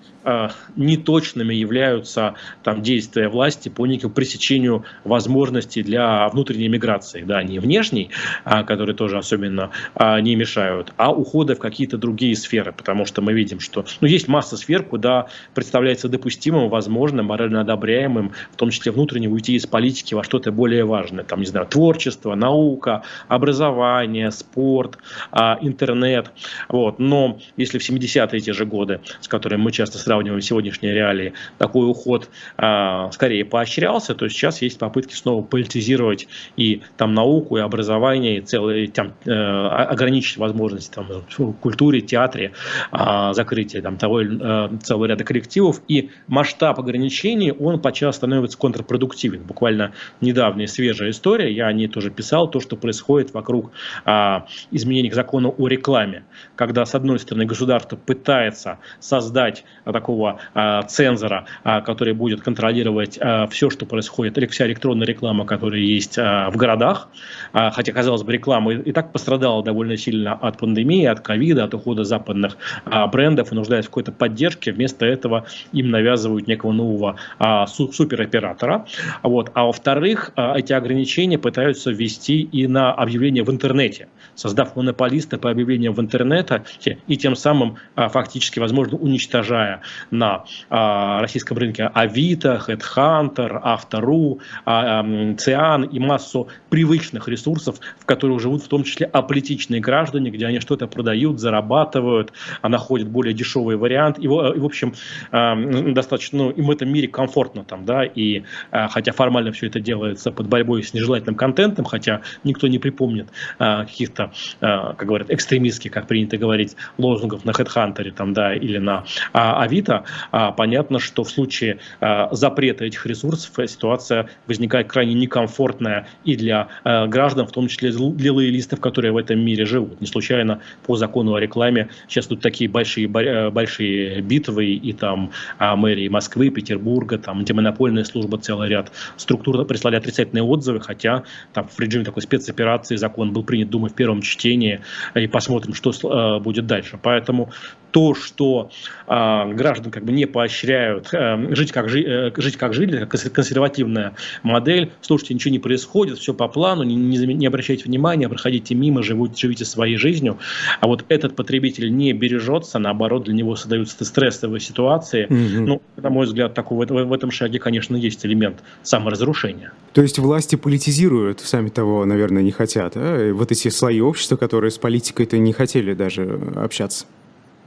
[0.76, 8.10] неточными являются там, действия власти по некому пресечению возможностей для внутренней миграции, да, не внешней,
[8.44, 13.22] а, которые тоже особенно а, не мешают, а ухода в какие-то другие сферы, потому что
[13.22, 18.70] мы видим, что ну, есть масса сфер, куда представляется допустимым, возможным, морально одобряемым, в том
[18.70, 24.32] числе внутренне уйти из политики во что-то более важное, там, не знаю, творчество, наука, образование,
[24.32, 24.98] спорт,
[25.32, 26.32] а, интернет,
[26.70, 31.32] вот, но если в 70-е те же годы, с которыми мы часто сравниваем сегодняшние реалии,
[31.58, 37.62] такой уход а, скорее поощрялся, то сейчас есть попытки снова политизировать и там науку, и
[37.62, 42.52] образование, и целые, там, э, ограничить возможности там, в культуре, театре,
[42.92, 45.82] э, закрытие там, того, э, целого ряда коллективов.
[45.88, 49.44] И масштаб ограничений, он подчас становится контрпродуктивен.
[49.44, 53.72] Буквально недавняя свежая история, я о ней тоже писал, то, что происходит вокруг
[54.06, 54.40] э,
[54.72, 56.26] изменений к закону о рекламе,
[56.58, 59.64] когда, с одной стороны, государство пытается создать
[60.02, 65.46] такого а, цензора, а, который будет контролировать а, все, что происходит, или вся электронная реклама,
[65.46, 67.10] которая есть а, в городах.
[67.54, 71.66] А, хотя, казалось бы, реклама и, и так пострадала довольно сильно от пандемии, от ковида,
[71.66, 74.72] от ухода западных а, брендов и нуждается в какой-то поддержке.
[74.72, 78.86] Вместо этого им навязывают некого нового а, су супероператора.
[79.22, 79.52] Вот.
[79.54, 85.52] А во-вторых, а, эти ограничения пытаются ввести и на объявления в интернете, создав монополиста по
[85.52, 86.64] объявлениям в интернете
[87.08, 89.82] и тем самым а, фактически, возможно, уничтожая
[90.12, 95.06] на а, российском рынке Авито, Headhunter, Автору, а,
[95.38, 100.60] Циан и массу привычных ресурсов, в которых живут в том числе аполитичные граждане, где они
[100.60, 104.20] что-то продают, зарабатывают, а находят более дешевый вариант.
[104.20, 104.94] И, и в общем,
[105.32, 110.32] достаточно, ну, им в этом мире комфортно там, да, и хотя формально все это делается
[110.32, 113.28] под борьбой с нежелательным контентом, хотя никто не припомнит
[113.58, 119.81] каких-то, как говорят, экстремистских, как принято говорить, лозунгов на HeadHunter там, да, или на Авито,
[119.90, 126.68] а, понятно, что в случае а, запрета этих ресурсов ситуация возникает крайне некомфортная и для
[126.84, 130.02] а, граждан, в том числе для лоялистов, которые в этом мире живут.
[130.02, 136.08] Не случайно по закону о рекламе сейчас тут такие большие, большие битвы и там мэрии
[136.08, 142.06] Москвы, Петербурга, там антимонопольная служба, целый ряд структур прислали отрицательные отзывы, хотя там в режиме
[142.06, 144.82] такой спецоперации закон был принят, думаю, в первом чтении,
[145.16, 147.00] и посмотрим, что будет дальше.
[147.02, 147.52] Поэтому
[147.92, 148.70] то, что
[149.08, 154.14] э, граждан как бы не поощряют э, жить, как жи, э, жить как жили, консервативная
[154.44, 159.02] модель, слушайте, ничего не происходит, все по плану, не, не, не обращайте внимания, проходите мимо,
[159.02, 160.40] живут, живите своей жизнью.
[160.82, 165.28] А вот этот потребитель не бережется, наоборот, для него создаются стрессовые ситуации.
[165.28, 165.66] Mm-hmm.
[165.66, 169.72] Ну, на мой взгляд, такой, в, в этом шаге, конечно, есть элемент саморазрушения.
[169.94, 173.34] То есть власти политизируют, сами того, наверное, не хотят, а?
[173.34, 177.06] вот эти слои общества, которые с политикой-то не хотели даже общаться.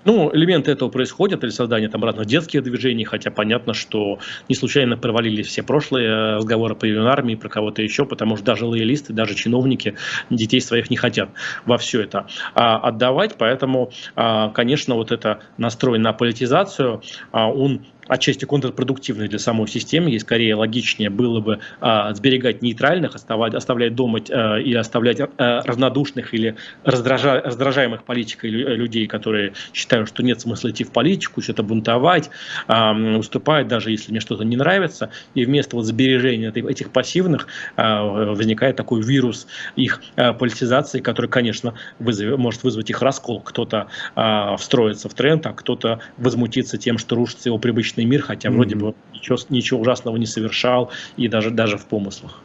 [0.05, 4.97] Ну, элементы этого происходят, или создание там разных детских движений, хотя понятно, что не случайно
[4.97, 9.35] провалились все прошлые э, разговоры по армии, про кого-то еще, потому что даже лоялисты, даже
[9.35, 9.95] чиновники
[10.31, 11.31] детей своих не хотят
[11.65, 17.85] во все это а, отдавать, поэтому, а, конечно, вот это настрой на политизацию, а, он
[18.09, 23.95] отчасти контрпродуктивной для самой системы, и скорее логичнее было бы а, сберегать нейтральных, оставать, оставлять
[23.95, 30.41] дома а, или оставлять а, равнодушных или раздража, раздражаемых политикой людей, которые считают, что нет
[30.41, 32.31] смысла идти в политику, что-то бунтовать,
[32.67, 38.03] а, уступать, даже если мне что-то не нравится, и вместо вот сбережения этих пассивных а,
[38.05, 43.41] возникает такой вирус их а, политизации, который, конечно, вызов, может вызвать их раскол.
[43.41, 48.23] Кто-то а, встроится в тренд, а кто-то возмутится тем, что рушится его привычный обычный мир,
[48.23, 48.53] хотя mm-hmm.
[48.53, 52.41] вроде бы ничего, ничего ужасного не совершал и даже, даже в помыслах.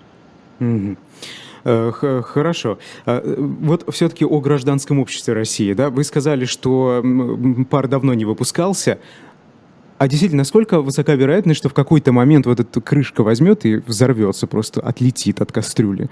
[0.60, 0.98] Mm-hmm.
[2.22, 2.80] Хорошо.
[3.06, 3.22] А,
[3.62, 5.74] вот все-таки о гражданском обществе России.
[5.74, 5.90] Да?
[5.90, 7.04] Вы сказали, что
[7.70, 9.00] пар давно не выпускался.
[9.98, 14.48] А действительно, насколько высока вероятность, что в какой-то момент вот эта крышка возьмет и взорвется,
[14.48, 16.10] просто отлетит от кастрюли?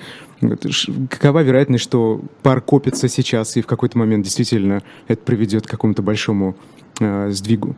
[1.10, 6.02] Какова вероятность, что пар копится сейчас и в какой-то момент действительно это приведет к какому-то
[6.02, 6.58] большому
[7.00, 7.78] э, сдвигу?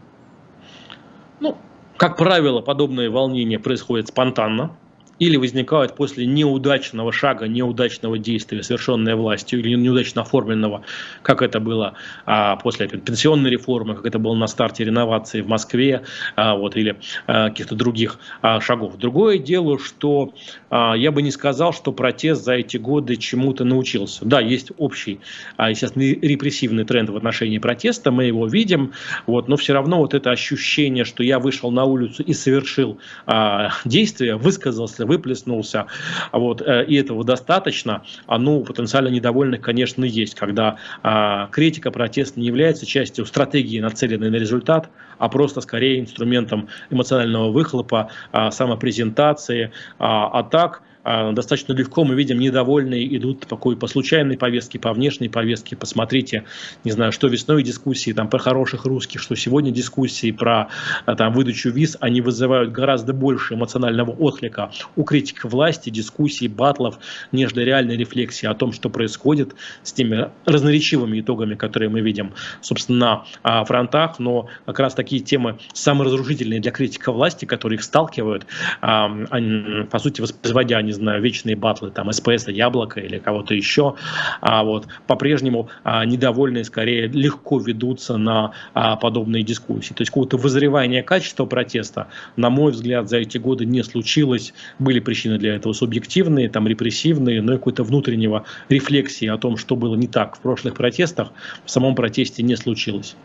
[1.40, 1.58] Ну,
[1.98, 4.76] как правило, подобные волнения происходят спонтанно
[5.20, 10.84] или возникают после неудачного шага, неудачного действия, совершенной властью, или неудачно оформленного,
[11.22, 11.94] как это было
[12.26, 16.04] а, после пенсионной реформы, как это было на старте реновации в Москве,
[16.36, 18.98] а, вот, или а, каких-то других а, шагов.
[18.98, 20.34] Другое дело, что
[20.70, 24.26] а, я бы не сказал, что протест за эти годы чему-то научился.
[24.26, 25.20] Да, есть общий,
[25.58, 28.94] а, естественно, репрессивный тренд в отношении протеста, мы его видим,
[29.28, 33.72] вот, но все равно вот это ощущение, что я вышел на улицу и совершил а,
[33.86, 35.88] действие, высказался, выплеснулся,
[36.32, 42.38] вот, э, и этого достаточно, а ну, потенциально недовольных, конечно, есть, когда а, критика, протест
[42.38, 49.72] не является частью стратегии, нацеленной на результат, а просто скорее инструментом эмоционального выхлопа, а, самопрезентации,
[49.98, 54.94] а, а так а, достаточно легко мы видим недовольные идут такой по случайной повестке, по
[54.94, 55.76] внешней повестке.
[55.76, 56.44] Посмотрите,
[56.84, 60.70] не знаю, что весной дискуссии там про хороших русских, что сегодня дискуссии про
[61.06, 67.00] а, там выдачу виз, они вызывают гораздо больше эмоционального отклика у критиков власти, дискуссий, батлов,
[67.32, 73.00] нежели реальной рефлексии о том, что происходит с теми разноречивыми итогами, которые мы видим, собственно,
[73.00, 74.20] на а, фронтах.
[74.20, 78.46] Но как раз такие темы саморазрушительные для критиков власти, которые их сталкивают,
[78.82, 83.96] по сути, воспроизводя не знаю, вечные батлы, там, СПС, Яблоко или кого-то еще,
[84.42, 89.94] а вот по-прежнему а, недовольные скорее легко ведутся на а, подобные дискуссии.
[89.94, 94.54] То есть какого-то вызревания качества протеста, на мой взгляд, за эти годы не случилось.
[94.80, 99.96] Были причины для этого субъективные, там, репрессивные, но какой-то внутреннего рефлексии о том, что было
[99.96, 101.32] не так в прошлых протестах,
[101.66, 103.16] в самом протесте не случилось.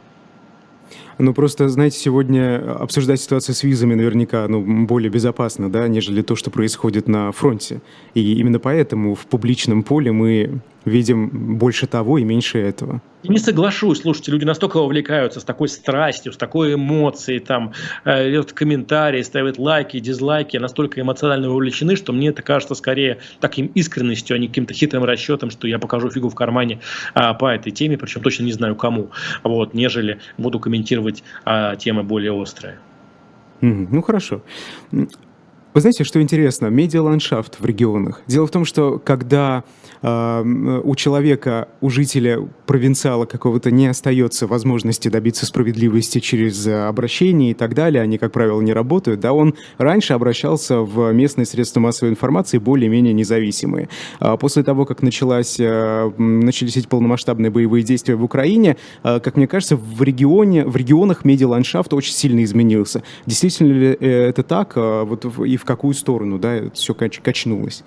[1.18, 6.34] Ну, просто, знаете, сегодня обсуждать ситуацию с визами наверняка ну, более безопасно, да, нежели то,
[6.36, 7.80] что происходит на фронте.
[8.14, 13.00] И именно поэтому в публичном поле мы видим больше того и меньше этого.
[13.22, 17.72] Не соглашусь, слушайте, люди настолько вовлекаются с такой страстью, с такой эмоцией, там,
[18.04, 24.36] э, комментарии, ставят лайки, дизлайки, настолько эмоционально вовлечены, что мне это кажется скорее таким искренностью,
[24.36, 26.80] а не каким-то хитрым расчетом, что я покажу фигу в кармане
[27.14, 29.10] а, по этой теме, причем точно не знаю кому,
[29.42, 32.78] вот, нежели буду комментировать а, темы более острые.
[33.60, 34.42] Ну, хорошо.
[35.74, 36.68] Вы знаете, что интересно?
[36.68, 38.22] Медиаландшафт в регионах.
[38.28, 39.64] Дело в том, что когда
[40.02, 47.54] э, у человека, у жителя провинциала какого-то не остается возможности добиться справедливости через обращение и
[47.54, 52.12] так далее, они, как правило, не работают, да, он раньше обращался в местные средства массовой
[52.12, 53.88] информации более-менее независимые.
[54.20, 59.36] А после того, как началась, э, начались эти полномасштабные боевые действия в Украине, э, как
[59.36, 63.02] мне кажется, в, регионе, в регионах медиаландшафт очень сильно изменился.
[63.26, 64.74] Действительно ли э, это так?
[64.76, 67.84] Э, вот и в в какую сторону, да, это все кач качнулось.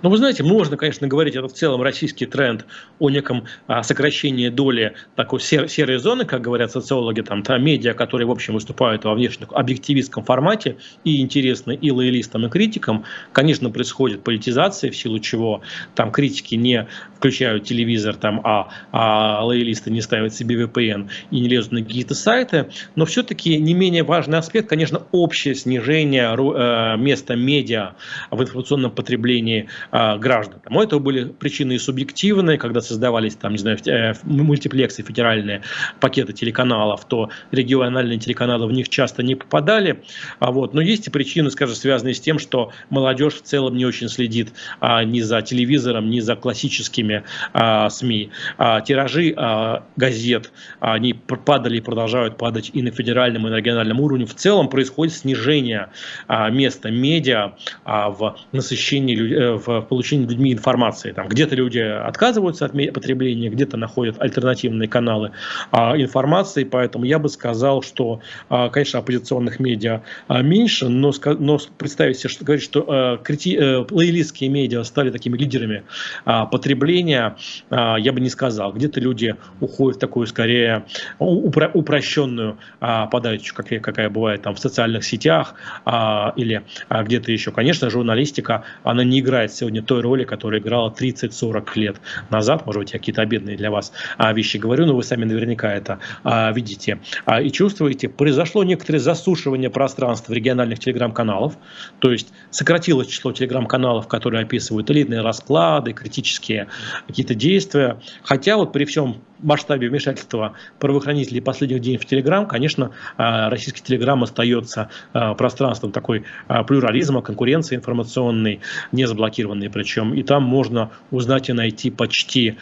[0.00, 2.66] Ну, вы знаете, можно, конечно, говорить, это в целом российский тренд
[3.00, 7.94] о неком а, сокращении доли такой сер серой зоны, как говорят социологи, там, та медиа,
[7.94, 13.04] которые, в общем, выступают во внешнем объективистском формате и интересны и лоялистам, и критикам.
[13.32, 15.62] Конечно, происходит политизация, в силу чего
[15.96, 21.48] там критики не включают телевизор, там, а, а лоялисты не ставят себе VPN и не
[21.48, 22.68] лезут на какие-то сайты.
[22.94, 27.94] Но все-таки не менее важный аспект, конечно, общее снижение э, места медиа
[28.30, 30.60] в информационном потреблении граждан.
[30.60, 35.62] Там, у этого были причины и субъективные, когда создавались там, не знаю, э, мультиплексы федеральные,
[36.00, 40.02] пакеты телеканалов, то региональные телеканалы в них часто не попадали.
[40.38, 40.74] А вот.
[40.74, 44.52] Но есть и причины, скажем, связанные с тем, что молодежь в целом не очень следит
[44.80, 48.30] а, ни за телевизором, ни за классическими а, СМИ.
[48.58, 54.00] А, тиражи а, газет, они падали и продолжают падать и на федеральном, и на региональном
[54.00, 54.26] уровне.
[54.26, 55.90] В целом происходит снижение
[56.26, 61.12] а, места медиа а, в насыщении, э, в получении людьми информации.
[61.12, 65.32] Там где-то люди отказываются от потребления, где-то находят альтернативные каналы
[65.70, 71.58] а, информации, поэтому я бы сказал, что, а, конечно, оппозиционных медиа а, меньше, но, но
[71.76, 75.84] представить себе, что говорить, что а, крити, а, плейлистские медиа стали такими лидерами
[76.24, 77.36] а, потребления,
[77.70, 78.72] а, я бы не сказал.
[78.72, 80.84] Где-то люди уходят в такую скорее
[81.18, 87.30] упро упрощенную а, подачу, какая, какая бывает там в социальных сетях а, или а, где-то
[87.32, 87.52] еще.
[87.52, 91.96] Конечно, журналистика, она не играет сегодня той роли, которая играла 30-40 лет
[92.30, 92.66] назад.
[92.66, 95.98] Может быть, я какие-то обидные для вас а, вещи говорю, но вы сами наверняка это
[96.24, 98.08] а, видите а, и чувствуете.
[98.08, 101.56] Произошло некоторое засушивание пространства региональных телеграм-каналов,
[101.98, 106.68] то есть сократилось число телеграм-каналов, которые описывают элитные расклады, критические
[107.06, 108.00] какие-то действия.
[108.22, 114.90] Хотя вот при всем масштабе вмешательства правоохранителей последних дней в Телеграм, конечно, российский Телеграм остается
[115.12, 116.24] пространством такой
[116.66, 118.60] плюрализма, конкуренции информационной,
[118.92, 120.14] не заблокированной причем.
[120.14, 122.56] И там можно узнать и найти почти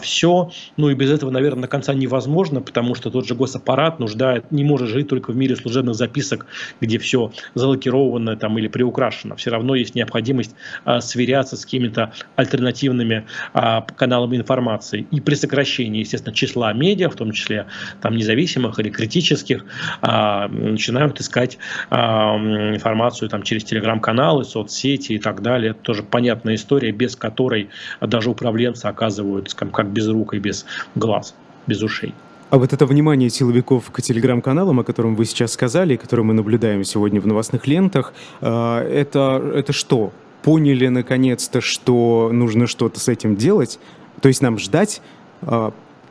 [0.00, 0.50] все.
[0.76, 4.64] Ну и без этого, наверное, до конца невозможно, потому что тот же госаппарат нуждает, не
[4.64, 6.46] может жить только в мире служебных записок,
[6.80, 9.36] где все залокировано там, или приукрашено.
[9.36, 10.54] Все равно есть необходимость
[11.00, 15.06] сверяться с какими-то альтернативными каналами информации.
[15.10, 17.66] И при сокращении, естественно, числа медиа, в том числе
[18.00, 19.64] там независимых или критических,
[20.00, 21.58] а, начинают искать
[21.90, 25.70] а, информацию там через телеграм-каналы, соцсети и так далее.
[25.70, 26.02] Это тоже
[26.38, 27.68] понятная история, без которой
[28.00, 30.64] даже управленцы оказываются как, как без рук и без
[30.94, 31.34] глаз,
[31.66, 32.14] без ушей.
[32.50, 36.82] А вот это внимание силовиков к телеграм-каналам, о котором вы сейчас сказали, которое мы наблюдаем
[36.84, 40.12] сегодня в новостных лентах, а, это, это что?
[40.42, 43.78] Поняли наконец-то, что нужно что-то с этим делать?
[44.22, 45.02] То есть нам ждать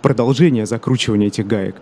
[0.02, 1.76] продолжение закручивания этих гаек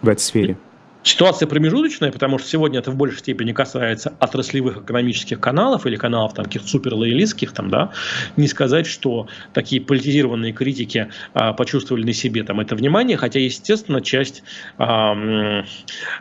[0.00, 0.56] в этой сфере?
[1.04, 6.32] Ситуация промежуточная, потому что сегодня это в большей степени касается отраслевых экономических каналов или каналов
[6.32, 7.90] там каких-то суперлоялистских, там, да,
[8.38, 14.00] не сказать, что такие политизированные критики а, почувствовали на себе там это внимание, хотя, естественно,
[14.00, 14.42] часть,
[14.78, 15.12] а,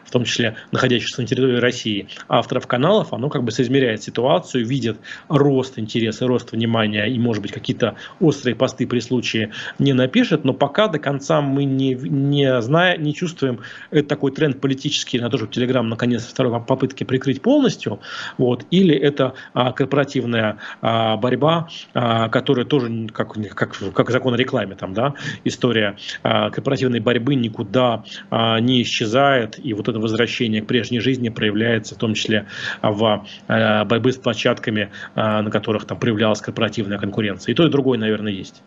[0.04, 4.98] в том числе находящихся на территории России, авторов каналов, оно как бы соизмеряет ситуацию, видит
[5.30, 10.52] рост интереса, рост внимания и, может быть, какие-то острые посты при случае не напишет, но
[10.52, 13.62] пока до конца мы не, не зная, не чувствуем
[14.10, 18.00] такой тренд политики политические, на то, чтобы Телеграм наконец второй попытки прикрыть полностью,
[18.38, 24.38] вот, или это а, корпоративная а, борьба, а, которая тоже, как, как, как закон о
[24.38, 25.14] рекламе, там, да,
[25.44, 31.30] история а, корпоративной борьбы никуда а, не исчезает, и вот это возвращение к прежней жизни
[31.30, 32.48] проявляется в том числе
[32.82, 37.52] в а, борьбе с площадками, а, на которых там проявлялась корпоративная конкуренция.
[37.52, 38.64] И то, и другое, наверное, есть.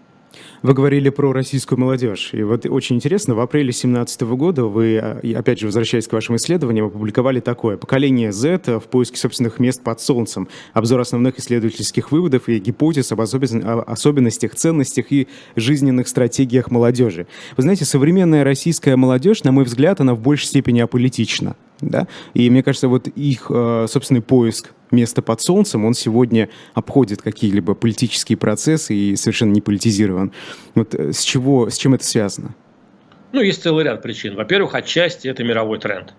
[0.62, 2.30] Вы говорили про российскую молодежь.
[2.32, 6.36] И вот очень интересно, в апреле 2017 года вы, а, опять же, возвращаясь к вашим
[6.36, 10.48] исследованиям, опубликовали такое «Поколение Z в поиске собственных мест под солнцем.
[10.72, 17.26] Обзор основных исследовательских выводов и гипотез об особенностях, ценностях и жизненных стратегиях молодежи».
[17.56, 21.56] Вы знаете, современная российская молодежь, на мой взгляд, она в большей степени аполитична.
[21.80, 22.06] Да?
[22.34, 27.74] И мне кажется, вот их а, собственный поиск место под солнцем, он сегодня обходит какие-либо
[27.74, 30.32] политические процессы и совершенно не политизирован.
[30.74, 32.54] Вот э, с чего, с чем это связано?
[33.32, 34.36] Ну, есть целый ряд причин.
[34.36, 36.14] Во-первых, отчасти это мировой тренд.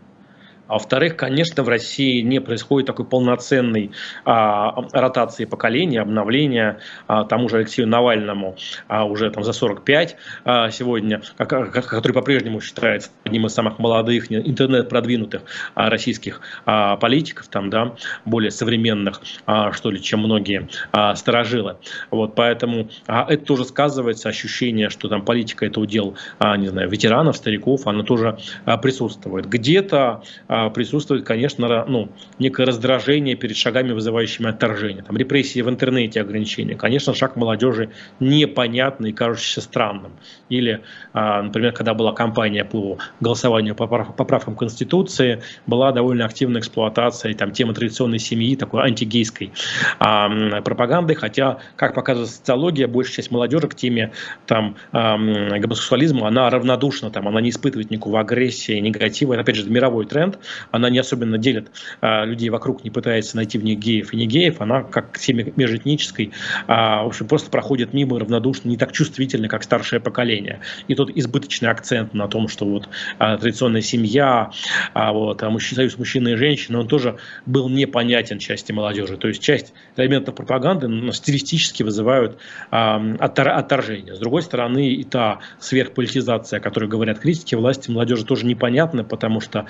[0.68, 3.92] А во-вторых, конечно, в России не происходит такой полноценной
[4.26, 8.56] а, ротации поколения, обновления а, тому же Алексею Навальному
[8.88, 15.44] а, уже там за 45 а, сегодня, который по-прежнему считается одним из самых молодых, интернет-продвинутых
[15.76, 17.96] а, российских а, политиков, там, да,
[18.26, 21.78] более современных, а, что ли, чем многие а, сторожилы.
[22.12, 26.90] Вот, поэтому а, это тоже сказывается, ощущение, что там политика это удел, а, не знаю,
[26.90, 29.48] ветеранов, стариков, она тоже а, присутствует.
[29.48, 35.04] Где-то а, присутствует, конечно, ну, некое раздражение перед шагами, вызывающими отторжение.
[35.04, 36.76] Там репрессии в интернете, ограничения.
[36.76, 37.90] Конечно, шаг молодежи
[38.20, 40.14] непонятный и кажущийся странным.
[40.50, 40.82] Или,
[41.14, 47.52] а, например, когда была кампания по голосованию по поправкам Конституции, была довольно активная эксплуатация там,
[47.52, 49.52] темы традиционной семьи, такой антигейской
[50.00, 54.12] а, пропаганды, хотя, как показывает социология, большая часть молодежи к теме
[54.46, 59.34] там, гомосексуализма, она равнодушна, там, она не испытывает никакого агрессии, негатива.
[59.34, 60.40] Это, опять же, мировой тренд.
[60.72, 61.72] Она не особенно делит
[62.02, 65.46] а, людей вокруг, не пытается найти в них геев и не геев, она как семья
[65.56, 66.32] межэтнической,
[66.68, 70.60] а, в общем, просто проходит мимо равнодушно, не так чувствительно, как старшее поколение.
[70.88, 72.90] И тот избыточный акцент на том, что вот
[73.20, 74.52] а, традиционная семья,
[74.94, 79.18] а, вот, а мужчина, союз мужчины и женщины, он тоже был непонятен части молодежи.
[79.18, 82.38] То есть часть элементов пропаганды ну, стилистически вызывают
[82.72, 84.16] а, отторжение.
[84.16, 89.42] С другой стороны, и та сверхполитизация, о которой говорят критики власти, молодежи тоже непонятна, потому
[89.42, 89.66] что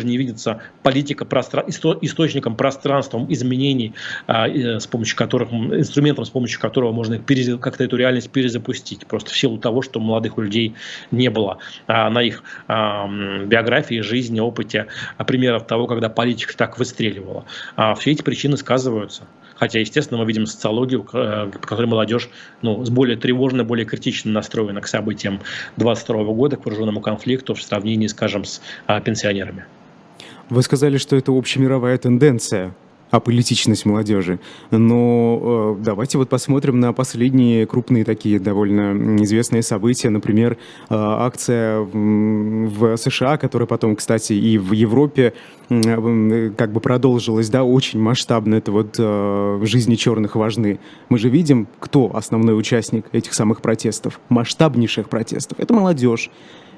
[0.00, 1.64] молодежи не видится политика простра...
[1.66, 3.94] источником пространством изменений,
[4.26, 9.06] а, с помощью которых, инструментом, с помощью которого можно как-то эту реальность перезапустить.
[9.06, 10.74] Просто в силу того, что молодых людей
[11.10, 13.08] не было а, на их а,
[13.44, 14.86] биографии, жизни, опыте
[15.26, 17.44] примеров того, когда политика так выстреливала.
[17.96, 19.24] Все эти причины сказываются.
[19.60, 22.30] Хотя, естественно, мы видим социологию, э, по которой молодежь
[22.62, 25.42] ну, с более тревожно, более критично настроена к событиям
[25.76, 28.62] 22 года, к вооруженному конфликту в сравнении, скажем, с
[29.04, 29.66] пенсионерами.
[30.50, 32.74] Вы сказали, что это общемировая тенденция
[33.10, 34.38] аполитичность молодежи.
[34.70, 40.10] Но э, давайте вот посмотрим на последние крупные такие довольно известные события.
[40.10, 40.56] Например, э,
[40.90, 45.34] акция в, в США, которая потом, кстати, и в Европе
[45.70, 48.54] э, как бы продолжилась, да, очень масштабно.
[48.54, 50.78] Это вот э, жизни черных важны.
[51.08, 55.58] Мы же видим, кто основной участник этих самых протестов, масштабнейших протестов.
[55.58, 56.30] Это молодежь.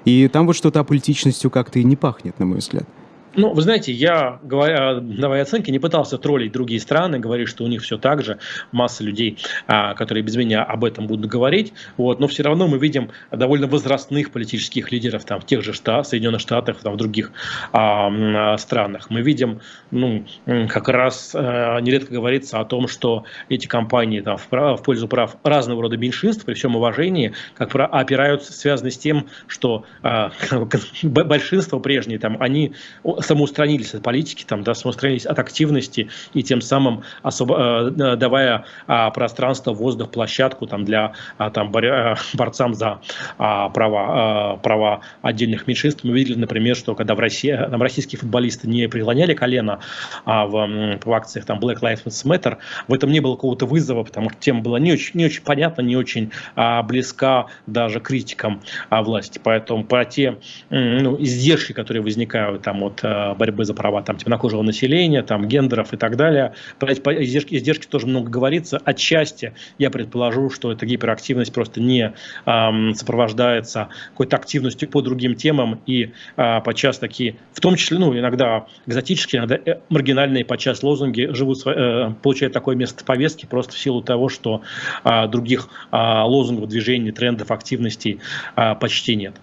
[0.06, 2.88] И там вот что-то аполитичностью как-то и не пахнет, на мой взгляд.
[3.34, 7.66] Ну, вы знаете, я, говоря, давая оценки, не пытался троллить другие страны, говорить, что у
[7.66, 8.38] них все так же,
[8.72, 12.78] масса людей, а, которые без меня об этом будут говорить, вот, но все равно мы
[12.78, 17.32] видим довольно возрастных политических лидеров там, в тех же штат, Соединенных Штатах, там, в других
[17.72, 19.08] а, а, странах.
[19.08, 19.60] Мы видим,
[19.90, 20.26] ну,
[20.68, 25.08] как раз а, нередко говорится о том, что эти компании там, в, прав, в пользу
[25.08, 30.32] прав разного рода меньшинств, при всем уважении, как опираются, связаны с тем, что а,
[31.02, 32.74] большинство прежние, там, они
[33.22, 39.10] самоустранились от политики, там, да, самоустранились от активности и тем самым особо, э, давая э,
[39.14, 43.00] пространство, воздух, площадку там, для э, там, боря, борцам за
[43.38, 46.04] э, права, э, права отдельных меньшинств.
[46.04, 49.80] Мы видели, например, что когда в России там, российские футболисты не преклоняли колено
[50.24, 52.58] а в, в акциях там, Black Lives Matter,
[52.88, 55.82] в этом не было какого-то вызова, потому что тема была не очень, не очень понятна,
[55.82, 58.60] не очень а, близка даже критикам
[58.90, 59.40] а, власти.
[59.42, 60.38] Поэтому про те
[60.70, 65.92] ну, издержки, которые возникают там, от Э, борьбы за права там, темнокожего населения, там, гендеров
[65.92, 66.54] и так далее.
[66.78, 68.80] Про эти издержки, издержки тоже много говорится.
[68.84, 72.12] Отчасти я предположу, что эта гиперактивность просто не
[72.46, 78.16] эм, сопровождается какой-то активностью по другим темам и э, подчас такие, в том числе, ну,
[78.18, 83.78] иногда экзотические, иногда э, маргинальные подчас лозунги живут, э, получают такое место повестки просто в
[83.78, 84.62] силу того, что
[85.04, 88.20] э, других э, лозунгов, движений, трендов, активностей
[88.56, 89.34] э, почти нет.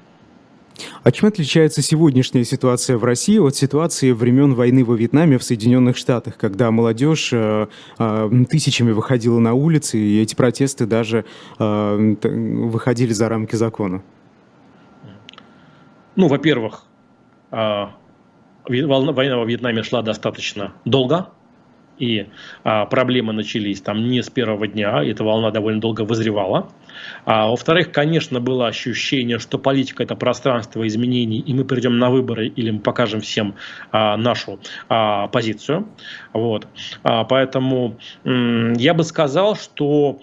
[1.03, 5.97] А чем отличается сегодняшняя ситуация в России от ситуации времен войны во Вьетнаме в Соединенных
[5.97, 7.67] Штатах, когда молодежь э,
[7.97, 11.25] э, тысячами выходила на улицы, и эти протесты даже
[11.57, 14.01] э, выходили за рамки закона?
[16.15, 16.83] Ну, во-первых,
[17.51, 17.85] э,
[18.67, 21.29] война во Вьетнаме шла достаточно долго,
[21.99, 22.27] и
[22.63, 26.69] а, проблемы начались там не с первого дня, эта волна довольно долго вызревала.
[27.25, 32.47] А, во-вторых, конечно, было ощущение, что политика это пространство изменений, и мы придем на выборы
[32.47, 33.55] или мы покажем всем
[33.91, 35.87] а, нашу а, позицию.
[36.33, 36.67] Вот.
[37.03, 40.19] А, поэтому я бы сказал, что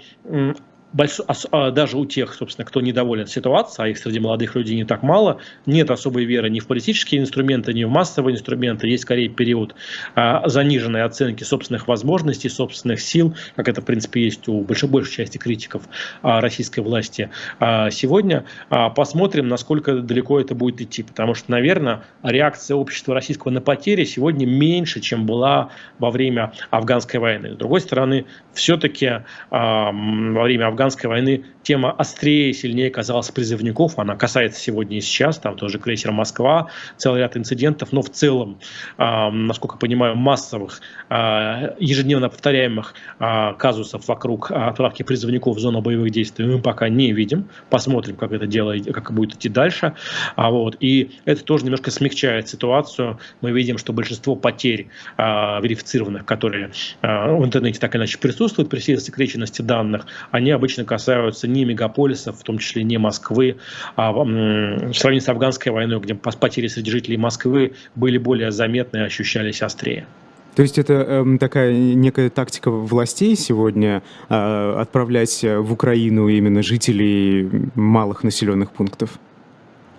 [0.97, 1.20] больш...
[1.51, 5.03] А, даже у тех, собственно, кто недоволен ситуацией, а их среди молодых людей не так
[5.03, 8.88] мало, нет особой веры ни в политические инструменты, ни в массовые инструменты.
[8.88, 9.74] Есть скорее период
[10.14, 15.12] а, заниженной оценки собственных возможностей, собственных сил, как это, в принципе, есть у большой, большей
[15.16, 15.82] части критиков
[16.22, 17.30] а, российской власти
[17.61, 18.44] а, сегодня.
[18.70, 24.05] А, посмотрим, насколько далеко это будет идти, потому что, наверное, реакция общества российского на потери
[24.05, 27.53] сегодня меньше, чем была во время афганской войны.
[27.53, 28.24] С другой стороны,
[28.55, 33.99] все-таки а, во время афганской гражданской войны тема острее и сильнее казалась призывников.
[33.99, 38.59] Она касается сегодня и сейчас, там тоже крейсер «Москва», целый ряд инцидентов, но в целом,
[38.99, 40.80] э, насколько понимаю, массовых,
[41.11, 47.12] э, ежедневно повторяемых э, казусов вокруг отправки призывников в зону боевых действий мы пока не
[47.12, 47.49] видим.
[47.68, 49.95] Посмотрим, как это дело, как будет идти дальше.
[50.37, 53.18] А вот, и это тоже немножко смягчает ситуацию.
[53.41, 54.87] Мы видим, что большинство потерь
[55.18, 55.22] э,
[55.62, 56.70] верифицированных, которые
[57.03, 61.64] э, в интернете так или иначе присутствуют при всей засекреченности данных, они обычно касаются не
[61.64, 63.57] мегаполисов, в том числе не Москвы,
[63.97, 69.01] а в сравнении с афганской войной, где потери среди жителей Москвы были более заметны и
[69.01, 70.07] ощущались острее.
[70.55, 77.51] То есть это э, такая некая тактика властей сегодня э, отправлять в Украину именно жителей
[77.74, 79.18] малых населенных пунктов?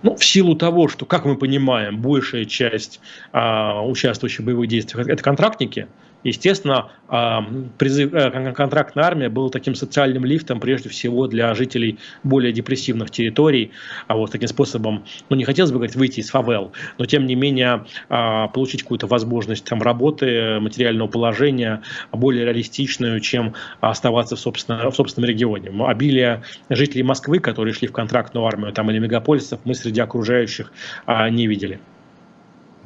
[0.04, 3.00] Ну, в силу того, что, как мы понимаем, большая часть
[3.32, 5.88] а, участвующих в боевых действиях это контрактники,
[6.24, 7.46] Естественно, а,
[7.78, 13.72] призыв, э, контрактная армия была таким социальным лифтом, прежде всего, для жителей более депрессивных территорий.
[14.08, 17.36] А вот таким способом, ну, не хотелось бы говорить, выйти из фавел, но, тем не
[17.36, 24.90] менее, а, получить какую-то возможность там, работы, материального положения более реалистичную, чем оставаться в, собственно,
[24.90, 25.72] в собственном регионе.
[25.86, 30.72] Обилие жителей Москвы, которые шли в контрактную армию там, или мегаполисов, мы среди окружающих
[31.08, 31.80] не видели.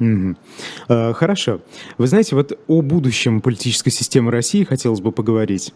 [0.02, 1.14] Угу.
[1.14, 1.60] Хорошо.
[1.98, 5.72] Вы знаете, вот о будущем политической системы России хотелось бы поговорить.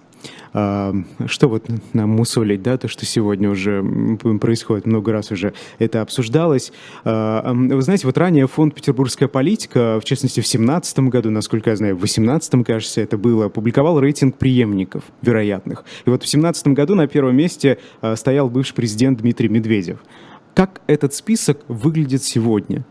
[0.53, 0.95] А,
[1.27, 3.85] что вот нам мусолить, да, то, что сегодня уже
[4.41, 6.73] происходит, много раз уже это обсуждалось.
[7.05, 11.77] А, вы знаете, вот ранее фонд «Петербургская политика», в частности, в 2017 году, насколько я
[11.77, 15.85] знаю, в 2018, кажется, это было, опубликовал рейтинг преемников вероятных.
[16.05, 17.79] И вот в 2017 году на первом месте
[18.15, 19.99] стоял бывший президент Дмитрий Медведев.
[20.55, 22.85] Как этот список выглядит сегодня?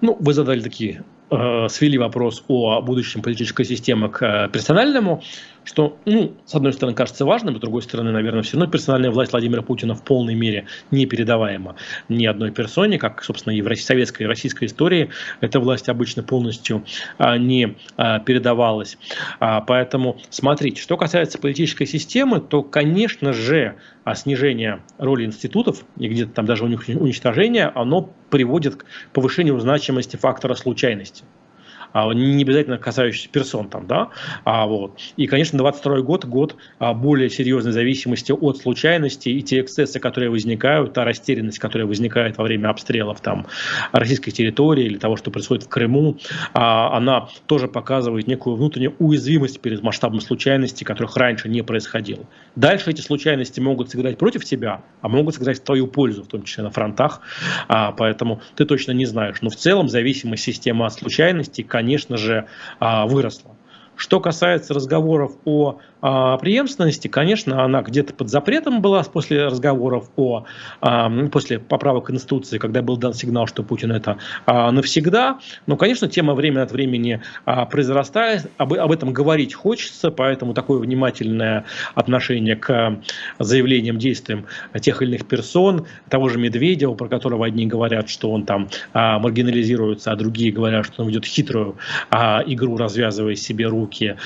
[0.00, 5.22] Ну, вы задали такие, э, свели вопрос о будущем политической системы к э, персональному,
[5.66, 9.32] что, ну, с одной стороны, кажется важным, с другой стороны, наверное, все равно персональная власть
[9.32, 11.74] Владимира Путина в полной мере не передаваема
[12.08, 15.10] ни одной персоне, как, собственно, и в советской и российской истории
[15.40, 16.84] эта власть обычно полностью
[17.18, 18.96] а, не а, передавалась.
[19.40, 23.74] А, поэтому, смотрите, что касается политической системы, то, конечно же,
[24.14, 31.24] снижение роли институтов и где-то там даже уничтожение, оно приводит к повышению значимости фактора случайности
[31.24, 31.45] а,
[31.94, 34.10] не обязательно касающиеся персон там, да,
[34.44, 34.98] а, вот.
[35.16, 40.30] И, конечно, 22 год, год а, более серьезной зависимости от случайности и те эксцессы, которые
[40.30, 43.46] возникают, та растерянность, которая возникает во время обстрелов там
[43.92, 46.18] российской территории или того, что происходит в Крыму,
[46.52, 52.24] а, она тоже показывает некую внутреннюю уязвимость перед масштабом случайности, которых раньше не происходило.
[52.54, 56.42] Дальше эти случайности могут сыграть против тебя, а могут сыграть в твою пользу, в том
[56.42, 57.20] числе на фронтах,
[57.68, 59.42] а, поэтому ты точно не знаешь.
[59.42, 62.46] Но в целом зависимость системы от случайности, конечно, же,
[62.80, 63.54] а, выросла.
[63.96, 65.78] Что касается разговоров о
[66.08, 70.44] а, преемственности, конечно, она где-то под запретом была после разговоров о,
[70.80, 75.40] а, после поправок Конституции, когда был дан сигнал, что Путин это а, навсегда.
[75.66, 81.64] Но, конечно, тема время от времени а, произрастает, об, этом говорить хочется, поэтому такое внимательное
[81.96, 83.00] отношение к
[83.40, 84.46] заявлениям, действиям
[84.80, 90.12] тех или иных персон, того же Медведева, про которого одни говорят, что он там маргинализируется,
[90.12, 91.76] а другие говорят, что он ведет хитрую
[92.12, 94.16] игру, развязывая себе руки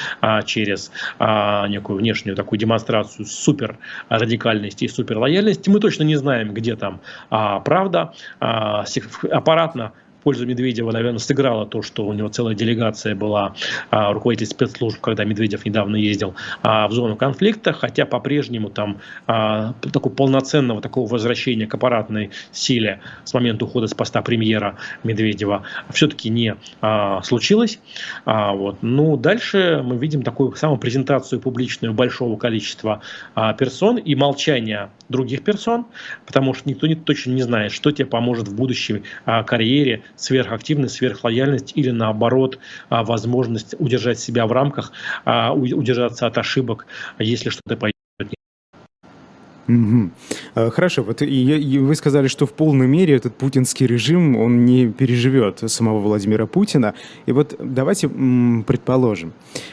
[0.45, 0.93] через
[1.71, 5.71] некую внешнюю такую демонстрацию супер радикальности и супер лояльности.
[5.71, 7.01] Мы точно не знаем, где там
[7.31, 8.13] а, правда.
[8.41, 8.85] А,
[9.31, 13.55] аппаратно пользу Медведева, наверное, сыграло то, что у него целая делегация была
[13.91, 19.75] а, руководитель спецслужб, когда Медведев недавно ездил а, в зону конфликта, хотя по-прежнему там а,
[19.93, 26.31] такого полноценного такого возвращения к аппаратной силе с момента ухода с поста премьера Медведева все-таки
[26.31, 26.57] не
[27.23, 27.79] случилось.
[28.25, 28.79] Вот.
[28.83, 33.01] Ну, дальше мы видим такую самопрезентацию публичную большого количества
[33.35, 35.87] персон и молчание других персон,
[36.27, 40.97] потому что никто не, точно не знает, что тебе поможет в будущей а, карьере сверхактивность,
[40.97, 42.59] сверхлояльность или наоборот
[42.89, 44.93] а, возможность удержать себя в рамках,
[45.25, 46.87] а, удержаться от ошибок,
[47.19, 48.00] если что-то пойдет
[49.71, 50.71] Угу.
[50.71, 54.89] Хорошо, вот и, и вы сказали, что в полной мере этот путинский режим, он не
[54.89, 56.95] переживет самого Владимира Путина.
[57.27, 59.33] И вот давайте предположим,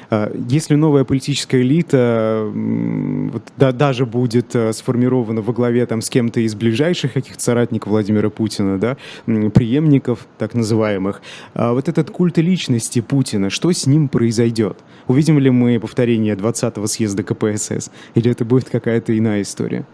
[0.09, 6.09] а, если новая политическая элита вот, да, даже будет а, сформирована во главе там, с
[6.09, 11.21] кем-то из ближайших каких-то соратников Владимира Путина, да, преемников так называемых,
[11.55, 14.77] вот этот культ личности Путина, что с ним произойдет?
[15.07, 17.89] Увидим ли мы повторение 20-го съезда КПСС?
[18.13, 19.86] Или это будет какая-то иная история?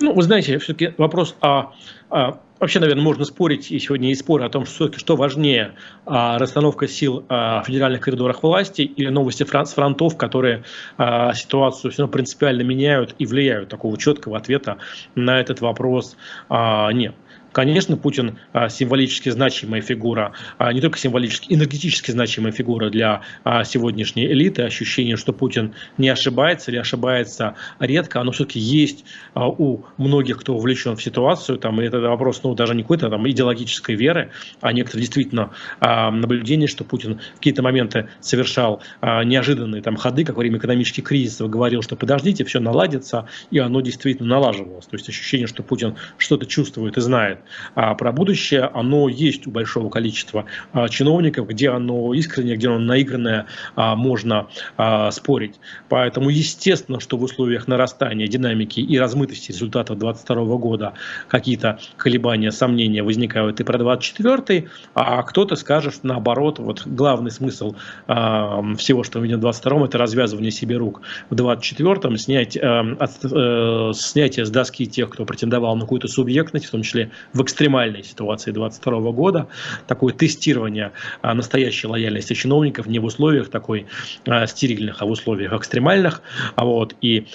[0.00, 1.72] Ну, вы знаете, все-таки вопрос о,
[2.10, 5.72] о Вообще, наверное, можно спорить, и сегодня есть споры о том, что, что важнее,
[6.04, 10.62] а, расстановка сил а, в федеральных коридорах власти или новости с фронтов, которые
[10.98, 13.70] а, ситуацию все равно принципиально меняют и влияют.
[13.70, 14.76] Такого четкого ответа
[15.14, 16.18] на этот вопрос
[16.50, 17.14] а, нет.
[17.52, 23.64] Конечно, Путин а, символически значимая фигура, а, не только символически, энергетически значимая фигура для а,
[23.64, 24.62] сегодняшней элиты.
[24.62, 30.96] Ощущение, что Путин не ошибается или ошибается редко, оно все-таки есть у многих, кто вовлечен
[30.96, 31.58] в ситуацию.
[31.58, 34.30] Там, и это вопрос ну, даже не какой-то там идеологической веры,
[34.60, 40.40] а некоторые действительно наблюдение, что Путин в какие-то моменты совершал неожиданные там ходы, как во
[40.40, 44.86] время экономических кризисов говорил, что подождите, все наладится, и оно действительно налаживалось.
[44.86, 47.39] То есть ощущение, что Путин что-то чувствует и знает
[47.74, 52.78] а, про будущее, оно есть у большого количества а, чиновников, где оно искреннее, где оно
[52.78, 55.56] наигранное, а, можно а, спорить.
[55.88, 60.92] Поэтому естественно, что в условиях нарастания динамики и размытости результатов 2022 года
[61.28, 67.74] какие-то колебания, сомнения возникают и про 2024, а кто-то скажет, что наоборот, вот главный смысл
[68.06, 71.02] всего, что мы видим в 2022 это развязывание себе рук.
[71.30, 76.66] В 2024 снять, а, от, а, снятие с доски тех, кто претендовал на какую-то субъектность,
[76.66, 79.48] в том числе в экстремальной ситуации 2022 года,
[79.86, 83.86] такое тестирование а, настоящей лояльности чиновников не в условиях такой
[84.26, 86.22] а, стерильных, а в условиях экстремальных.
[86.56, 87.26] А вот, и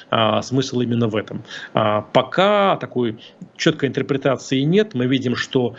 [0.42, 1.44] смысл именно в этом.
[1.74, 3.18] Пока такой
[3.58, 4.94] четкой интерпретации нет.
[4.94, 5.76] Мы видим, что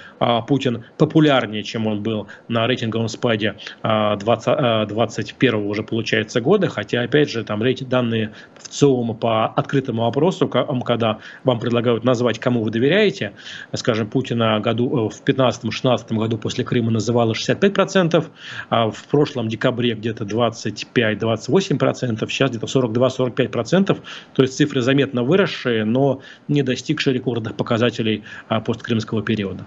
[0.47, 6.69] Путин популярнее, чем он был на рейтинговом спаде а, 20, а, 21 уже получается года,
[6.69, 12.39] хотя, опять же, там рейтинг, данные в ЦИОМа по открытому вопросу, когда вам предлагают назвать,
[12.39, 13.33] кому вы доверяете,
[13.75, 18.31] скажем, Путина году, э, в 15-16 году после Крыма называло 65%,
[18.71, 23.99] а в прошлом декабре где-то 25-28%, сейчас где-то 42-45%,
[24.35, 29.67] то есть цифры заметно выросшие, но не достигшие рекордных показателей а, посткрымского периода.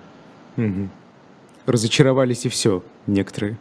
[0.58, 0.90] Угу.
[1.66, 3.58] Разочаровались и все некоторые.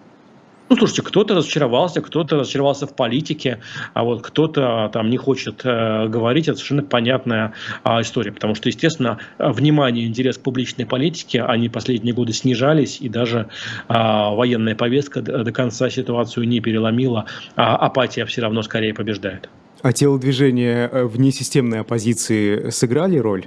[0.69, 3.61] Ну, слушайте, кто-то разочаровался, кто-то разочаровался в политике,
[3.95, 7.55] а вот кто-то там не хочет э, говорить, это совершенно понятная
[7.85, 13.01] э, история, потому что, естественно, внимание и интерес к публичной политике, они последние годы снижались,
[13.01, 13.49] и даже
[13.89, 17.25] э, военная повестка до, до конца ситуацию не переломила,
[17.57, 19.49] а апатия все равно скорее побеждает.
[19.81, 23.47] А телодвижения э, внесистемной оппозиции сыграли роль?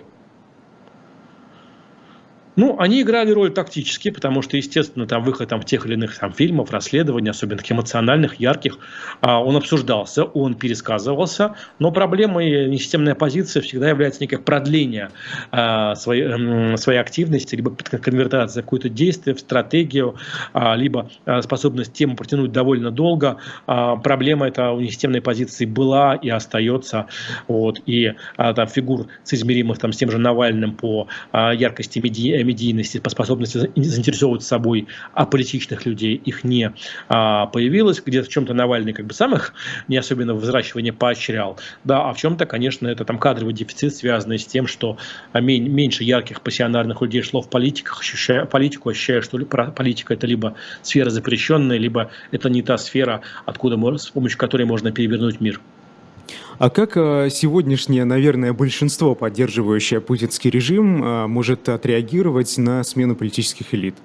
[2.61, 6.31] Ну, они играли роль тактически, потому что, естественно, там выход там, тех или иных там,
[6.31, 8.77] фильмов, расследований, особенно таких эмоциональных, ярких,
[9.19, 15.09] а, он обсуждался, он пересказывался, но проблемой несистемной оппозиции всегда является некое продление
[15.49, 20.17] а, своей, своей активности, либо конвертация какое-то действие, в стратегию,
[20.53, 21.09] а, либо
[21.41, 23.37] способность тему протянуть довольно долго.
[23.65, 27.07] Проблема эта у несистемной оппозиции была и остается.
[27.47, 33.09] Вот, и там, фигур соизмеримых там, с тем же Навальным по яркости медиа медийности, по
[33.09, 36.73] способности заинтересовывать собой аполитичных людей, их не
[37.07, 38.01] а, появилось.
[38.05, 39.53] Где-то в чем-то Навальный как бы сам их
[39.87, 41.57] не особенно взращивание поощрял.
[41.83, 44.97] Да, а в чем-то, конечно, это там кадровый дефицит, связанный с тем, что
[45.31, 50.55] а, меньше ярких пассионарных людей шло в политиках, ощущая, политику, ощущая, что политика это либо
[50.81, 55.61] сфера запрещенная, либо это не та сфера, откуда, с помощью которой можно перевернуть мир.
[56.61, 63.73] А как э, сегодняшнее, наверное, большинство, поддерживающее путинский режим, э, может отреагировать на смену политических
[63.73, 63.95] элит?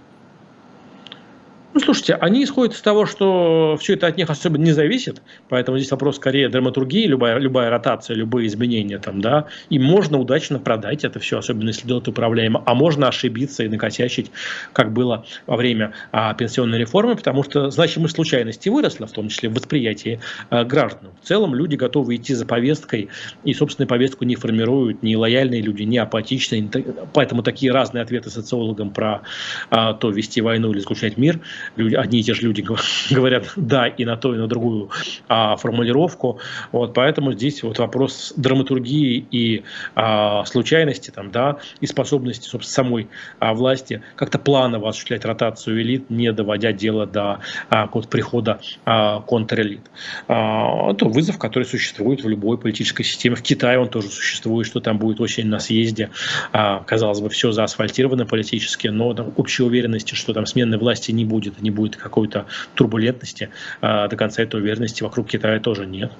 [1.77, 5.21] Ну, слушайте, они исходят из того, что все это от них особо не зависит,
[5.51, 10.59] поэтому здесь вопрос скорее драматургии, любая, любая ротация, любые изменения там, да, и можно удачно
[10.59, 14.31] продать это все, особенно если делать управляемо, а можно ошибиться и накосячить,
[14.73, 19.51] как было во время а, пенсионной реформы, потому что значимость случайности выросла, в том числе
[19.51, 20.19] в восприятии
[20.49, 21.11] а, граждан.
[21.21, 23.11] В целом люди готовы идти за повесткой,
[23.45, 26.71] и, собственно, повестку не формируют ни лояльные люди, ни апатичные,
[27.13, 29.21] поэтому такие разные ответы социологам про
[29.69, 31.39] а, то вести войну или заключать мир–
[31.77, 32.65] люди, одни и те же люди
[33.11, 34.91] говорят да и на то, и на другую
[35.29, 36.41] а, формулировку.
[36.73, 39.65] Вот, поэтому здесь вот вопрос драматургии и
[39.95, 43.09] а, случайности там, да, и способности собственно, самой
[43.39, 47.41] а, власти как-то планово осуществлять ротацию элит, не доводя дело до
[47.71, 49.81] а, вот, прихода а, контрэлит.
[50.29, 53.37] А, это вызов, который существует в любой политической системе.
[53.37, 56.11] В Китае он тоже существует, что там будет очень на съезде.
[56.53, 61.25] А, казалось бы, все заасфальтировано политически, но там, общей уверенности, что там смены власти не
[61.25, 66.13] будет, не будет какой-то турбулентности, а до конца этой уверенности вокруг Китая тоже нет.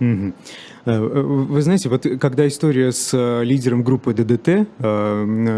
[0.00, 0.32] Угу.
[0.86, 4.68] Вы знаете, вот когда история с э, лидером группы ДДТ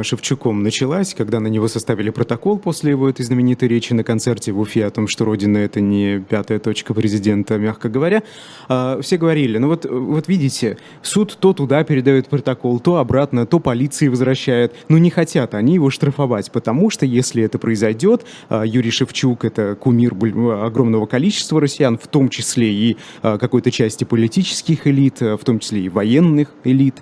[0.03, 4.61] Шевчуком началась, когда на него составили протокол после его этой знаменитой речи на концерте в
[4.61, 8.23] Уфе о том, что Родина— это не пятая точка президента, мягко говоря,
[8.69, 14.09] все говорили, ну вот, вот видите, суд то туда передает протокол, то обратно, то полиции
[14.09, 19.77] возвращает, но не хотят они его штрафовать, потому что если это произойдет, Юрий Шевчук— это
[19.79, 25.59] кумир огромного количества россиян, в том числе и какой-то части политических элит, Э, в том
[25.59, 26.97] числе и военных элит.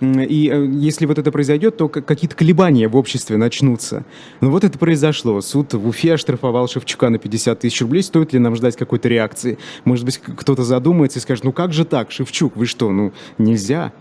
[0.00, 4.04] И э, если вот это произойдет, то какие-то колебания в обществе начнутся.
[4.40, 5.40] Но вот это произошло.
[5.40, 8.02] Суд в Уфе оштрафовал Шевчука на 50 тысяч рублей.
[8.02, 9.58] Стоит ли нам ждать какой-то реакции?
[9.84, 13.92] Может быть, кто-то задумается и скажет, ну как же так, Шевчук, вы что, ну нельзя?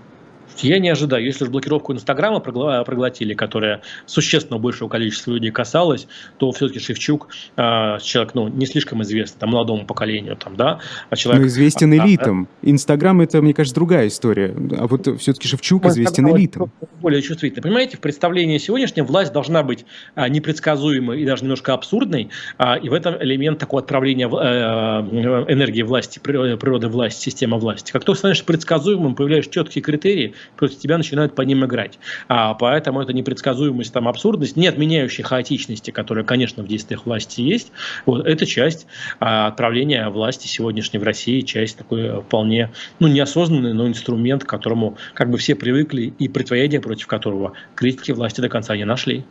[0.68, 1.24] Я не ожидаю.
[1.24, 6.08] Если же блокировку Инстаграма проглотили, которая существенно большего количества людей касалась,
[6.38, 11.16] то все-таки Шевчук э, человек, ну, не слишком известный там, молодому поколению, там, да, а
[11.16, 11.44] человек...
[11.44, 12.48] Ну, известен элитам.
[12.62, 14.56] Инстаграм– это, мне кажется, другая история.
[14.78, 16.72] А вот все-таки Шевчук известен элитам.
[17.02, 17.64] Более чувствительный.
[17.64, 19.86] Понимаете, в представлении сегодняшнем власть должна быть
[20.16, 25.02] а, непредсказуемой и даже немножко абсурдной, а, и в этом элемент такого отправления а,
[25.48, 27.92] энергии власти, природы власти, системы власти.
[27.92, 32.00] Как только становишься предсказуемым, появляются четкие критерии, против тебя начинают по ним играть.
[32.28, 37.72] А, поэтому это непредсказуемость, там, абсурдность, не отменяющая хаотичности, которая, конечно, в действиях власти есть,
[38.06, 38.88] вот, это часть
[39.20, 44.98] а, отправления власти сегодняшней в России, часть такой вполне, ну, неосознанный, но инструмент, к которому
[45.14, 49.26] как бы все привыкли и противоядие против которого критики власти до конца не нашли.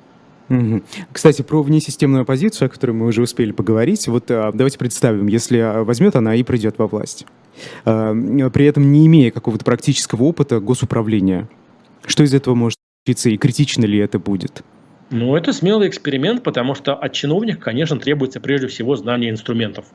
[1.13, 5.59] Кстати, про внесистемную оппозицию, о которой мы уже успели поговорить, вот а, давайте представим, если
[5.59, 7.25] а, возьмет она и придет во власть,
[7.85, 11.49] при этом не имея какого-то практического опыта госуправления,
[12.07, 14.63] что из этого может случиться и критично ли это будет?
[15.11, 19.87] Ну, это смелый эксперимент, потому что от чиновника, конечно, требуется прежде всего знание инструментов.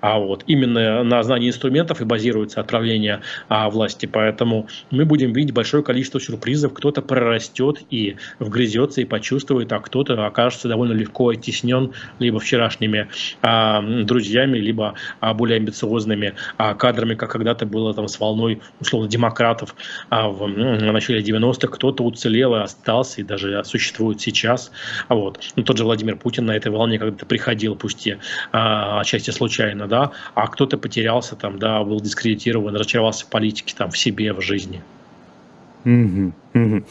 [0.00, 4.06] А вот именно на знании инструментов и базируется отправление а, власти.
[4.06, 6.72] Поэтому мы будем видеть большое количество сюрпризов.
[6.74, 13.08] Кто-то прорастет и вгрызется и почувствует, а кто-то окажется довольно легко оттеснен либо вчерашними
[13.42, 19.08] а, друзьями, либо а, более амбициозными а, кадрами, как когда-то было там с волной условно
[19.08, 19.74] демократов
[20.10, 21.68] а, в, в начале 90-х.
[21.68, 24.70] Кто-то уцелел и остался, и даже существует сейчас сейчас.
[25.08, 25.40] Вот.
[25.56, 28.18] Ну, тот же Владимир Путин на этой волне когда-то приходил, пусть и
[28.52, 29.53] а, отчасти случайно,
[29.86, 34.40] да, а кто-то потерялся там, да, был дискредитирован, разочаровался в политике, там, в себе, в
[34.40, 34.82] жизни.
[36.54, 36.84] Угу.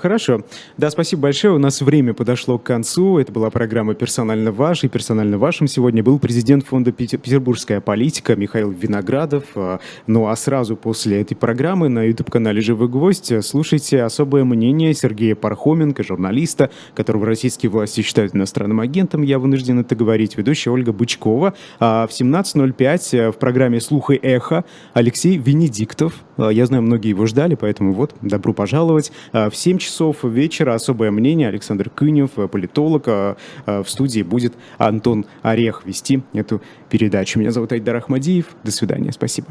[0.00, 0.42] Хорошо.
[0.76, 1.54] Да, спасибо большое.
[1.54, 3.18] У нас время подошло к концу.
[3.18, 4.84] Это была программа «Персонально ваш».
[4.84, 9.44] И персонально вашим сегодня был президент фонда «Петербургская политика» Михаил Виноградов.
[9.56, 15.34] А, ну а сразу после этой программы на YouTube-канале «Живой гвоздь» слушайте особое мнение Сергея
[15.34, 19.22] Пархоменко, журналиста, которого российские власти считают иностранным агентом.
[19.22, 20.36] Я вынужден это говорить.
[20.36, 21.54] Ведущая Ольга Бычкова.
[21.80, 26.14] А в 17.05 э, в программе «Слух и эхо» Алексей Венедиктов.
[26.36, 29.10] А, я знаю, многие его ждали, поэтому вот, добро добро пожаловать.
[29.32, 31.48] А, в 7 часов вечера особое мнение.
[31.48, 33.04] Александр Кынев, э, политолог.
[33.06, 33.36] А,
[33.66, 37.38] в студии будет Антон Орех вести эту передачу.
[37.38, 38.46] Меня зовут Айдар Ахмадиев.
[38.62, 39.12] До свидания.
[39.12, 39.48] Спасибо.